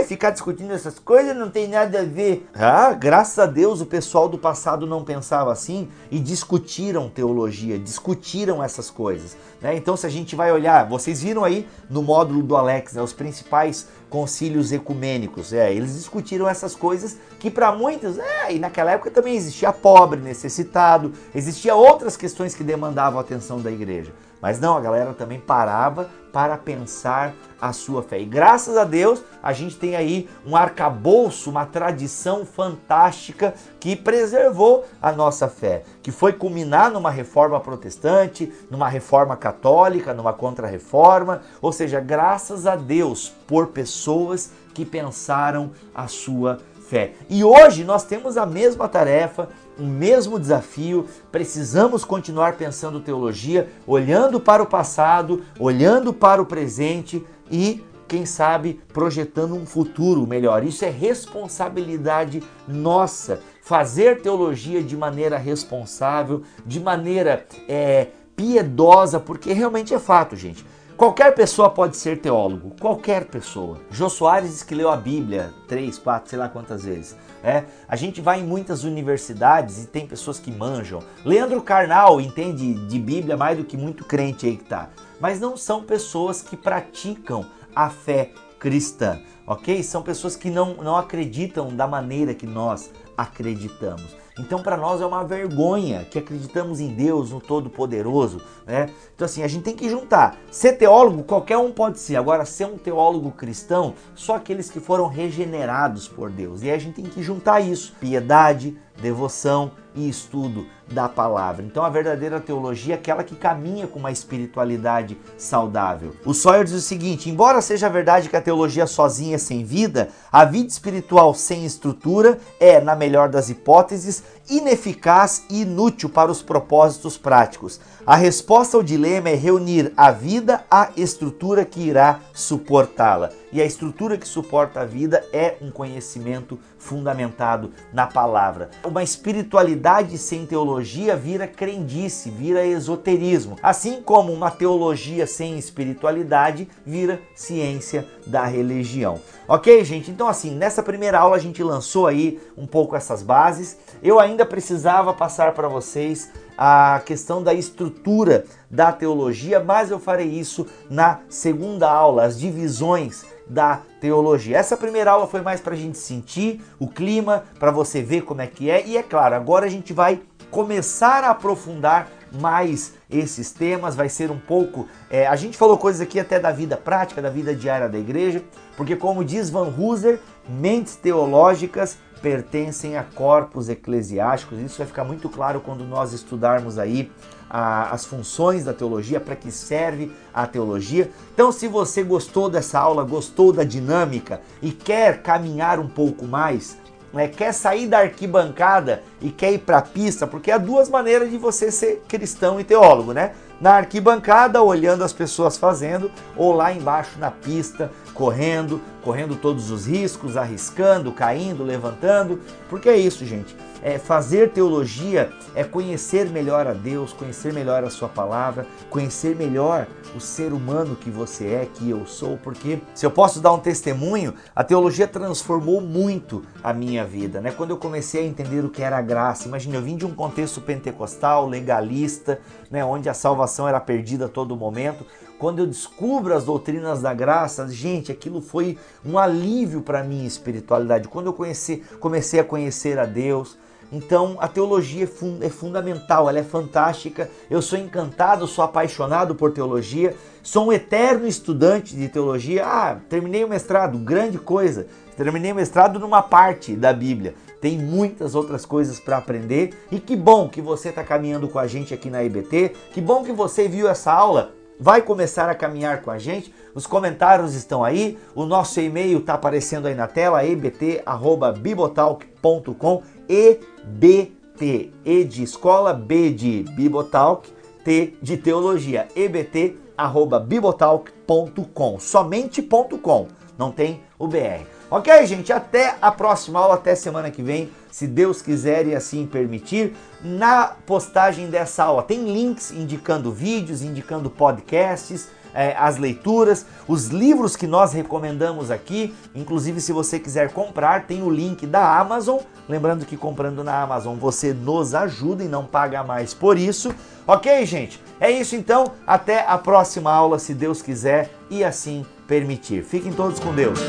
Ficar 0.04 0.32
discutindo 0.32 0.74
essas 0.74 1.00
coisas 1.00 1.36
não 1.36 1.50
tem 1.50 1.68
nada 1.68 2.02
a 2.02 2.04
ver. 2.04 2.48
Ah, 2.54 2.94
graças 2.94 3.40
a 3.40 3.46
Deus 3.46 3.82
o 3.82 3.86
pessoal 3.86 4.28
do 4.28 4.38
passado 4.38 4.86
não 4.86 5.04
pensava 5.04 5.52
assim 5.52 5.88
e 6.12 6.20
discutiram 6.20 7.10
teologia, 7.10 7.80
discutiram 7.80 8.64
essas 8.64 8.90
coisas. 8.90 9.36
Né? 9.62 9.76
Então, 9.76 9.96
se 9.96 10.06
a 10.06 10.10
gente 10.10 10.36
vai 10.36 10.52
olhar, 10.52 10.88
vocês 10.88 11.22
viram 11.22 11.44
aí 11.44 11.68
no 11.90 12.04
módulo 12.04 12.44
do 12.44 12.56
Alex, 12.56 12.94
né, 12.94 13.02
os 13.02 13.14
principais 13.14 13.88
concílios 14.10 14.72
ecumênicos. 14.72 15.54
É, 15.54 15.74
eles 15.74 15.96
discutiram 15.96 16.48
essas 16.48 16.76
coisas 16.76 17.18
que 17.40 17.50
para 17.50 17.72
muitos, 17.72 18.20
é, 18.20 18.54
e 18.54 18.60
naquela 18.60 18.92
época 18.92 19.10
também 19.10 19.36
existia 19.36 19.74
pobre, 19.74 20.20
necessitado, 20.20 21.14
existia 21.34 21.74
outras 21.74 22.16
questões 22.16 22.54
que 22.54 22.64
demandavam 22.64 23.18
a 23.18 23.22
atenção 23.22 23.60
da 23.60 23.72
igreja. 23.72 24.14
Mas 24.44 24.60
não, 24.60 24.76
a 24.76 24.82
galera 24.82 25.14
também 25.14 25.40
parava 25.40 26.10
para 26.34 26.58
pensar 26.58 27.34
a 27.62 27.72
sua 27.72 28.04
fé. 28.04 28.20
E 28.20 28.26
graças 28.26 28.76
a 28.76 28.84
Deus, 28.84 29.24
a 29.42 29.54
gente 29.54 29.78
tem 29.78 29.96
aí 29.96 30.30
um 30.46 30.54
arcabouço, 30.58 31.50
uma 31.50 31.66
tradição 31.66 32.46
fantástica 32.46 33.54
que 33.80 33.96
preservou 33.96 34.84
a 35.02 35.14
nossa 35.14 35.48
fé, 35.48 35.84
que 36.02 36.12
foi 36.12 36.34
culminar 36.34 36.92
numa 36.92 37.10
reforma 37.10 37.58
protestante, 37.62 38.52
numa 38.70 38.90
reforma 38.90 39.38
católica, 39.38 40.14
numa 40.14 40.34
contra-reforma, 40.34 41.42
ou 41.62 41.72
seja, 41.72 42.02
graças 42.02 42.68
a 42.68 42.76
Deus 42.76 43.32
por 43.48 43.68
pessoas 43.68 44.52
que 44.74 44.84
pensaram 44.84 45.72
a 45.96 46.06
sua 46.10 46.60
fé. 46.84 47.14
E 47.30 47.44
hoje 47.44 47.84
nós 47.84 48.04
temos 48.04 48.38
a 48.38 48.46
mesma 48.46 48.88
tarefa, 48.90 49.48
o 49.78 49.84
mesmo 49.84 50.40
desafio, 50.40 51.08
precisamos 51.32 52.06
continuar 52.06 52.54
pensando 52.54 53.00
teologia, 53.00 53.70
olhando 53.88 54.40
para 54.40 54.62
o 54.62 54.68
passado, 54.68 55.44
olhando 55.60 56.14
para 56.14 56.42
o 56.42 56.46
presente 56.46 57.24
e, 57.52 57.84
quem 58.08 58.26
sabe, 58.26 58.80
projetando 58.94 59.56
um 59.56 59.66
futuro 59.66 60.28
melhor. 60.28 60.64
Isso 60.64 60.86
é 60.86 60.90
responsabilidade 60.90 62.44
nossa. 62.68 63.42
Fazer 63.62 64.22
teologia 64.22 64.84
de 64.84 64.96
maneira 64.96 65.38
responsável, 65.38 66.44
de 66.66 66.80
maneira 66.80 67.46
é, 67.68 68.08
piedosa, 68.36 69.20
porque 69.20 69.54
realmente 69.54 69.94
é 69.94 70.00
fato, 70.00 70.36
gente. 70.36 70.66
Qualquer 70.96 71.34
pessoa 71.34 71.72
pode 71.72 71.98
ser 71.98 72.20
teólogo, 72.20 72.76
qualquer 72.80 73.26
pessoa. 73.26 73.82
Jô 73.90 74.08
Soares 74.10 74.52
disse 74.52 74.66
que 74.66 74.76
leu 74.76 74.92
a 74.92 74.96
Bíblia 74.96 75.52
três, 75.68 75.98
quatro, 75.98 76.30
sei 76.30 76.38
lá 76.38 76.48
quantas 76.48 76.84
vezes. 76.84 77.18
É, 77.44 77.64
a 77.88 77.96
gente 77.96 78.22
vai 78.22 78.42
em 78.42 78.44
muitas 78.44 78.84
universidades 78.84 79.84
e 79.84 79.88
tem 79.88 80.06
pessoas 80.06 80.40
que 80.40 80.52
manjam. 80.52 81.00
Leandro 81.26 81.62
Carnal 81.64 82.22
entende 82.22 82.76
de 82.88 83.00
Bíblia 83.00 83.36
mais 83.36 83.58
do 83.58 83.64
que 83.64 83.76
muito 83.76 84.06
crente 84.06 84.46
aí 84.46 84.56
que 84.56 84.66
tá. 84.66 84.90
Mas 85.20 85.40
não 85.40 85.58
são 85.58 85.84
pessoas 85.84 86.44
que 86.44 86.56
praticam 86.56 87.44
a 87.76 87.90
fé 87.90 88.32
cristã, 88.60 89.20
ok? 89.46 89.82
São 89.84 90.02
pessoas 90.02 90.36
que 90.36 90.50
não, 90.50 90.76
não 90.76 90.96
acreditam 90.96 91.76
da 91.76 91.88
maneira 91.88 92.34
que 92.34 92.46
nós 92.46 92.92
acreditamos. 93.18 94.24
Então, 94.40 94.64
para 94.64 94.76
nós 94.76 95.00
é 95.00 95.06
uma 95.06 95.24
vergonha 95.24 96.08
que 96.10 96.18
acreditamos 96.18 96.80
em 96.80 96.88
Deus, 96.88 97.30
no 97.30 97.40
Todo-Poderoso, 97.40 98.42
né? 98.66 98.90
Então, 99.14 99.26
assim, 99.26 99.44
a 99.44 99.48
gente 99.48 99.64
tem 99.64 99.76
que 99.76 99.88
juntar. 99.88 100.38
Ser 100.50 100.74
teólogo, 100.74 101.24
qualquer 101.24 101.58
um 101.58 101.72
pode 101.72 102.00
ser. 102.00 102.16
Agora, 102.16 102.44
ser 102.44 102.66
um 102.66 102.78
teólogo 102.78 103.32
cristão, 103.32 103.94
só 104.16 104.36
aqueles 104.36 104.72
que 104.72 104.80
foram 104.80 105.08
regenerados 105.08 106.08
por 106.08 106.32
Deus. 106.32 106.64
E 106.64 106.72
a 106.72 106.78
gente 106.80 106.96
tem 106.96 107.06
que 107.06 107.22
juntar 107.22 107.60
isso: 107.60 107.94
piedade, 108.00 108.76
devoção 109.00 109.72
e 109.96 110.10
estudo 110.10 110.66
da 110.92 111.08
palavra. 111.08 111.64
Então 111.64 111.84
a 111.84 111.90
verdadeira 111.90 112.40
teologia 112.40 112.96
é 112.96 112.98
aquela 112.98 113.24
que 113.24 113.36
caminha 113.36 113.88
com 113.88 114.00
uma 114.00 114.12
espiritualidade 114.12 115.18
saudável. 115.38 116.16
O 116.26 116.34
Sawyer 116.34 116.64
diz 116.64 116.74
o 116.74 116.82
seguinte: 116.82 117.30
embora 117.30 117.62
seja 117.62 117.90
verdade 117.90 118.30
que 118.30 118.36
a 118.36 118.42
teologia 118.42 118.86
sozinha 118.86 119.33
sem 119.38 119.64
vida, 119.64 120.10
a 120.32 120.46
vida 120.46 120.70
espiritual 120.70 121.34
sem 121.34 121.66
estrutura 121.66 122.40
é, 122.60 122.80
na 122.80 122.96
melhor 122.96 123.30
das 123.30 123.50
hipóteses, 123.50 124.24
ineficaz 124.50 125.46
e 125.50 125.62
inútil 125.62 126.10
para 126.10 126.32
os 126.32 126.42
propósitos 126.42 127.18
práticos. 127.18 127.80
A 128.06 128.16
resposta 128.16 128.76
ao 128.76 128.84
dilema 128.84 129.30
é 129.30 129.36
reunir 129.36 129.94
a 129.96 130.12
vida 130.12 130.66
à 130.70 130.90
estrutura 130.98 131.64
que 131.64 131.80
irá 131.80 132.20
suportá-la. 132.34 133.30
E 133.54 133.62
a 133.62 133.66
estrutura 133.66 134.18
que 134.18 134.28
suporta 134.28 134.82
a 134.82 134.86
vida 134.86 135.24
é 135.32 135.58
um 135.62 135.70
conhecimento 135.70 136.60
fundamentado 136.80 137.72
na 137.94 138.08
palavra. 138.08 138.72
Uma 138.84 139.04
espiritualidade 139.04 140.18
sem 140.18 140.44
teologia 140.44 141.16
vira 141.16 141.48
crendice, 141.48 142.32
vira 142.32 142.66
esoterismo. 142.66 143.56
Assim 143.62 144.02
como 144.02 144.34
uma 144.34 144.50
teologia 144.50 145.28
sem 145.28 145.58
espiritualidade 145.58 146.68
vira 146.84 147.22
ciência 147.36 148.08
da 148.26 148.44
religião. 148.44 149.22
Ok, 149.48 149.86
gente? 149.86 150.10
Então, 150.10 150.28
assim, 150.28 150.50
nessa 150.56 150.82
primeira 150.82 151.20
aula 151.20 151.36
a 151.36 151.40
gente 151.40 151.62
lançou 151.62 152.08
aí 152.08 152.42
um 152.58 152.66
pouco 152.66 152.96
essas 152.96 153.22
bases. 153.22 153.78
Eu 154.02 154.20
ainda 154.20 154.33
precisava 154.44 155.14
passar 155.14 155.54
para 155.54 155.68
vocês 155.68 156.32
a 156.58 157.02
questão 157.06 157.44
da 157.44 157.54
estrutura 157.54 158.46
da 158.70 158.92
teologia, 158.92 159.60
mas 159.60 159.92
eu 159.92 160.00
farei 160.00 160.28
isso 160.28 160.66
na 160.90 161.20
segunda 161.30 161.90
aula, 161.90 162.26
as 162.26 162.40
divisões 162.40 163.26
da 163.48 163.82
teologia. 164.00 164.58
Essa 164.58 164.76
primeira 164.76 165.12
aula 165.12 165.28
foi 165.28 165.42
mais 165.42 165.62
para 165.62 165.74
a 165.74 165.78
gente 165.78 165.98
sentir 165.98 166.62
o 166.80 166.88
clima, 166.88 167.44
para 167.60 167.72
você 167.72 168.02
ver 168.02 168.22
como 168.22 168.42
é 168.42 168.48
que 168.48 168.70
é, 168.70 168.86
e 168.86 168.98
é 168.98 169.04
claro, 169.04 169.36
agora 169.36 169.66
a 169.66 169.70
gente 169.70 169.94
vai 169.94 170.22
começar 170.50 171.24
a 171.24 171.32
aprofundar 171.32 172.10
mais 172.32 172.94
esses 173.10 173.52
temas, 173.52 173.96
vai 173.96 174.10
ser 174.10 174.32
um 174.32 174.40
pouco. 174.40 174.88
É, 175.10 175.28
a 175.28 175.36
gente 175.36 175.58
falou 175.58 175.78
coisas 175.78 176.02
aqui 176.02 176.20
até 176.20 176.40
da 176.40 176.52
vida 176.52 176.76
prática, 176.76 177.22
da 177.22 177.30
vida 177.30 177.56
diária 177.56 177.88
da 177.88 177.98
igreja, 177.98 178.44
porque, 178.76 178.96
como 178.96 179.24
diz 179.24 179.50
Van 179.50 179.72
Hooser, 179.76 180.20
mentes 180.48 180.96
teológicas 180.96 181.98
pertencem 182.24 182.98
a 182.98 183.04
corpos 183.04 183.68
eclesiásticos. 183.68 184.58
Isso 184.58 184.78
vai 184.78 184.88
ficar 184.88 185.04
muito 185.04 185.28
claro 185.28 185.60
quando 185.60 185.84
nós 185.84 186.14
estudarmos 186.14 186.80
aí 186.80 187.12
a, 187.50 187.92
as 187.92 188.06
funções 188.06 188.64
da 188.64 188.74
teologia, 188.74 189.20
para 189.20 189.36
que 189.36 189.52
serve 189.52 190.10
a 190.34 190.48
teologia. 190.48 191.12
Então, 191.34 191.52
se 191.52 191.68
você 191.68 192.02
gostou 192.02 192.50
dessa 192.50 192.80
aula, 192.80 193.04
gostou 193.04 193.52
da 193.52 193.66
dinâmica 193.66 194.40
e 194.62 194.72
quer 194.72 195.22
caminhar 195.22 195.80
um 195.80 195.88
pouco 195.88 196.26
mais, 196.26 196.78
né, 197.12 197.28
quer 197.28 197.54
sair 197.54 197.88
da 197.88 198.00
arquibancada 198.00 199.04
e 199.22 199.30
quer 199.30 199.52
ir 199.52 199.60
para 199.60 199.80
a 199.80 199.82
pista, 199.82 200.26
porque 200.26 200.50
há 200.50 200.58
duas 200.58 200.90
maneiras 200.90 201.30
de 201.30 201.38
você 201.38 201.70
ser 201.70 202.04
cristão 202.08 202.58
e 202.60 202.64
teólogo, 202.64 203.12
né? 203.12 203.34
Na 203.62 203.76
arquibancada, 203.76 204.62
olhando 204.64 205.04
as 205.04 205.14
pessoas 205.14 205.58
fazendo, 205.58 206.10
ou 206.36 206.54
lá 206.54 206.74
embaixo 206.74 207.20
na 207.20 207.30
pista, 207.30 207.92
correndo, 208.14 208.82
correndo 209.04 209.36
todos 209.36 209.72
os 209.72 209.88
riscos, 209.88 210.38
arriscando, 210.38 211.12
caindo, 211.12 211.64
levantando, 211.64 212.40
porque 212.70 212.90
é 212.90 212.98
isso, 212.98 213.26
gente. 213.26 213.56
É 213.82 213.98
fazer 214.00 214.52
teologia 214.52 215.30
é 215.54 215.64
conhecer 215.64 216.30
melhor 216.30 216.68
a 216.68 216.74
Deus, 216.74 217.12
conhecer 217.12 217.52
melhor 217.52 217.84
a 217.84 217.90
sua 217.90 218.08
palavra, 218.08 218.66
conhecer 218.90 219.36
melhor 219.36 219.88
o 220.16 220.22
ser 220.22 220.54
humano 220.54 220.96
que 220.96 221.10
você 221.10 221.48
é, 221.48 221.68
que 221.74 221.90
eu 221.90 222.06
sou, 222.06 222.38
porque 222.38 222.80
se 222.96 223.06
eu 223.06 223.12
posso 223.12 223.42
dar 223.42 223.52
um 223.52 223.60
testemunho, 223.60 224.34
a 224.56 224.64
teologia 224.64 225.06
transformou 225.06 225.82
muito 225.82 226.44
a 226.64 226.74
minha 226.74 227.04
vida, 227.04 227.42
né? 227.42 227.52
Quando 227.52 227.72
eu 227.72 227.78
comecei 227.78 228.24
a 228.24 228.26
entender 228.26 228.64
o 228.64 228.70
que 228.70 228.82
era 228.82 228.98
a 228.98 229.02
graça, 229.02 229.50
imagina, 229.50 229.76
eu 229.76 229.82
vim 229.82 229.98
de 229.98 230.06
um 230.06 230.16
contexto 230.16 230.62
pentecostal, 230.62 231.48
legalista, 231.48 232.40
né, 232.72 232.86
onde 232.86 233.10
a 233.10 233.14
salvação 233.14 233.68
era 233.68 233.80
perdida 233.80 234.26
a 234.26 234.30
todo 234.30 234.56
momento, 234.56 235.06
quando 235.44 235.60
eu 235.60 235.68
descubro 235.68 236.34
as 236.34 236.46
doutrinas 236.46 237.02
da 237.02 237.14
graça, 237.14 237.68
gente, 237.68 238.10
aquilo 238.10 238.40
foi 238.40 238.78
um 239.06 239.20
alívio 239.20 239.82
para 239.82 240.00
a 240.00 240.04
minha 240.04 240.26
espiritualidade. 240.26 241.10
Quando 241.10 241.26
eu 241.26 241.34
conheci, 241.34 241.84
comecei 242.00 242.40
a 242.40 242.46
conhecer 242.46 242.98
a 242.98 243.06
Deus, 243.06 243.58
então 243.92 244.38
a 244.40 244.48
teologia 244.48 245.04
é, 245.04 245.06
fun 245.06 245.40
é, 245.42 245.50
fundamental, 245.50 246.30
ela 246.30 246.40
é 246.40 246.44
fantástica. 246.44 247.30
Eu 247.52 247.62
sou 247.62 247.78
encantado, 247.78 248.48
sou 248.48 248.64
apaixonado 248.64 249.36
por 249.36 249.52
teologia, 249.52 250.16
sou 250.42 250.68
um 250.68 250.72
eterno 250.72 251.28
estudante 251.28 251.94
de 251.94 252.08
teologia. 252.08 252.66
Ah, 252.66 252.98
terminei 253.10 253.44
o 253.44 253.50
mestrado, 253.50 253.98
grande 253.98 254.38
coisa. 254.38 254.88
Terminei 255.18 255.52
o 255.52 255.56
mestrado 255.56 256.00
numa 256.00 256.22
parte 256.22 256.74
da 256.74 256.94
Bíblia. 256.94 257.36
Tem 257.60 257.78
muitas 257.78 258.34
outras 258.34 258.66
coisas 258.66 258.98
para 258.98 259.18
aprender 259.18 259.74
e 259.92 260.00
que 260.00 260.16
bom 260.16 260.48
que 260.48 260.62
você 260.62 260.88
está 260.88 261.04
caminhando 261.04 261.50
com 261.50 261.60
a 261.60 261.68
gente 261.68 261.94
aqui 261.94 262.10
na 262.10 262.24
IBT. 262.24 262.72
Que 262.94 263.02
bom 263.02 263.26
que 263.26 263.34
você 263.34 263.68
viu 263.68 263.90
essa 263.90 264.14
aula 264.14 264.63
vai 264.80 265.02
começar 265.02 265.50
a 265.50 265.56
caminhar 265.56 266.02
com 266.02 266.12
a 266.12 266.18
gente. 266.18 266.54
Os 266.74 266.88
comentários 266.88 267.54
estão 267.54 267.84
aí, 267.84 268.18
o 268.34 268.46
nosso 268.46 268.80
e-mail 268.80 269.20
está 269.20 269.34
aparecendo 269.36 269.88
aí 269.88 269.96
na 269.96 270.08
tela, 270.08 270.46
ebt@bibotalk.com, 270.46 273.04
EBT, 273.28 274.94
E 275.06 275.24
de 275.24 275.44
escola, 275.44 275.94
B 275.94 276.30
de 276.30 276.66
Bibotalk, 276.76 277.50
T 277.84 278.16
de 278.22 278.38
teologia, 278.38 279.08
ebt@bibotalk.com, 279.16 282.00
somente.com, 282.00 283.28
não 283.58 283.72
tem 283.72 284.02
o 284.18 284.28
BR. 284.28 284.66
Ok, 284.90 285.26
gente? 285.26 285.52
Até 285.52 285.96
a 286.00 286.12
próxima 286.12 286.60
aula, 286.60 286.76
até 286.76 286.94
semana 286.94 287.32
que 287.32 287.42
vem, 287.42 287.72
se 287.92 288.06
Deus 288.06 288.44
quiser 288.44 288.86
e 288.88 288.96
assim 288.96 289.26
permitir. 289.26 289.96
Na 290.24 290.68
postagem 290.86 291.50
dessa 291.50 291.84
aula 291.84 292.02
tem 292.02 292.24
links 292.24 292.72
indicando 292.72 293.32
vídeos, 293.32 293.82
indicando 293.82 294.30
podcasts, 294.30 295.28
é, 295.54 295.76
as 295.78 295.98
leituras, 295.98 296.66
os 296.88 297.08
livros 297.08 297.56
que 297.56 297.68
nós 297.68 297.94
recomendamos 297.94 298.72
aqui. 298.72 299.14
Inclusive, 299.36 299.80
se 299.82 299.92
você 299.92 300.20
quiser 300.20 300.52
comprar, 300.52 301.06
tem 301.06 301.22
o 301.22 301.30
link 301.30 301.68
da 301.68 302.00
Amazon. 302.00 302.40
Lembrando 302.68 303.06
que 303.06 303.18
comprando 303.18 303.64
na 303.64 303.82
Amazon 303.82 304.18
você 304.18 304.54
nos 304.54 304.96
ajuda 304.96 305.44
e 305.44 305.48
não 305.48 305.66
paga 305.66 306.04
mais 306.04 306.34
por 306.34 306.58
isso. 306.58 306.94
Ok, 307.28 307.66
gente? 307.66 308.02
É 308.20 308.32
isso 308.32 308.56
então. 308.56 308.92
Até 309.06 309.46
a 309.46 309.58
próxima 309.58 310.12
aula, 310.12 310.40
se 310.40 310.54
Deus 310.54 310.82
quiser 310.82 311.30
e 311.50 311.64
assim 311.64 312.06
permitir. 312.28 312.84
Fiquem 312.84 313.12
todos 313.12 313.40
com 313.40 313.54
Deus. 313.54 313.80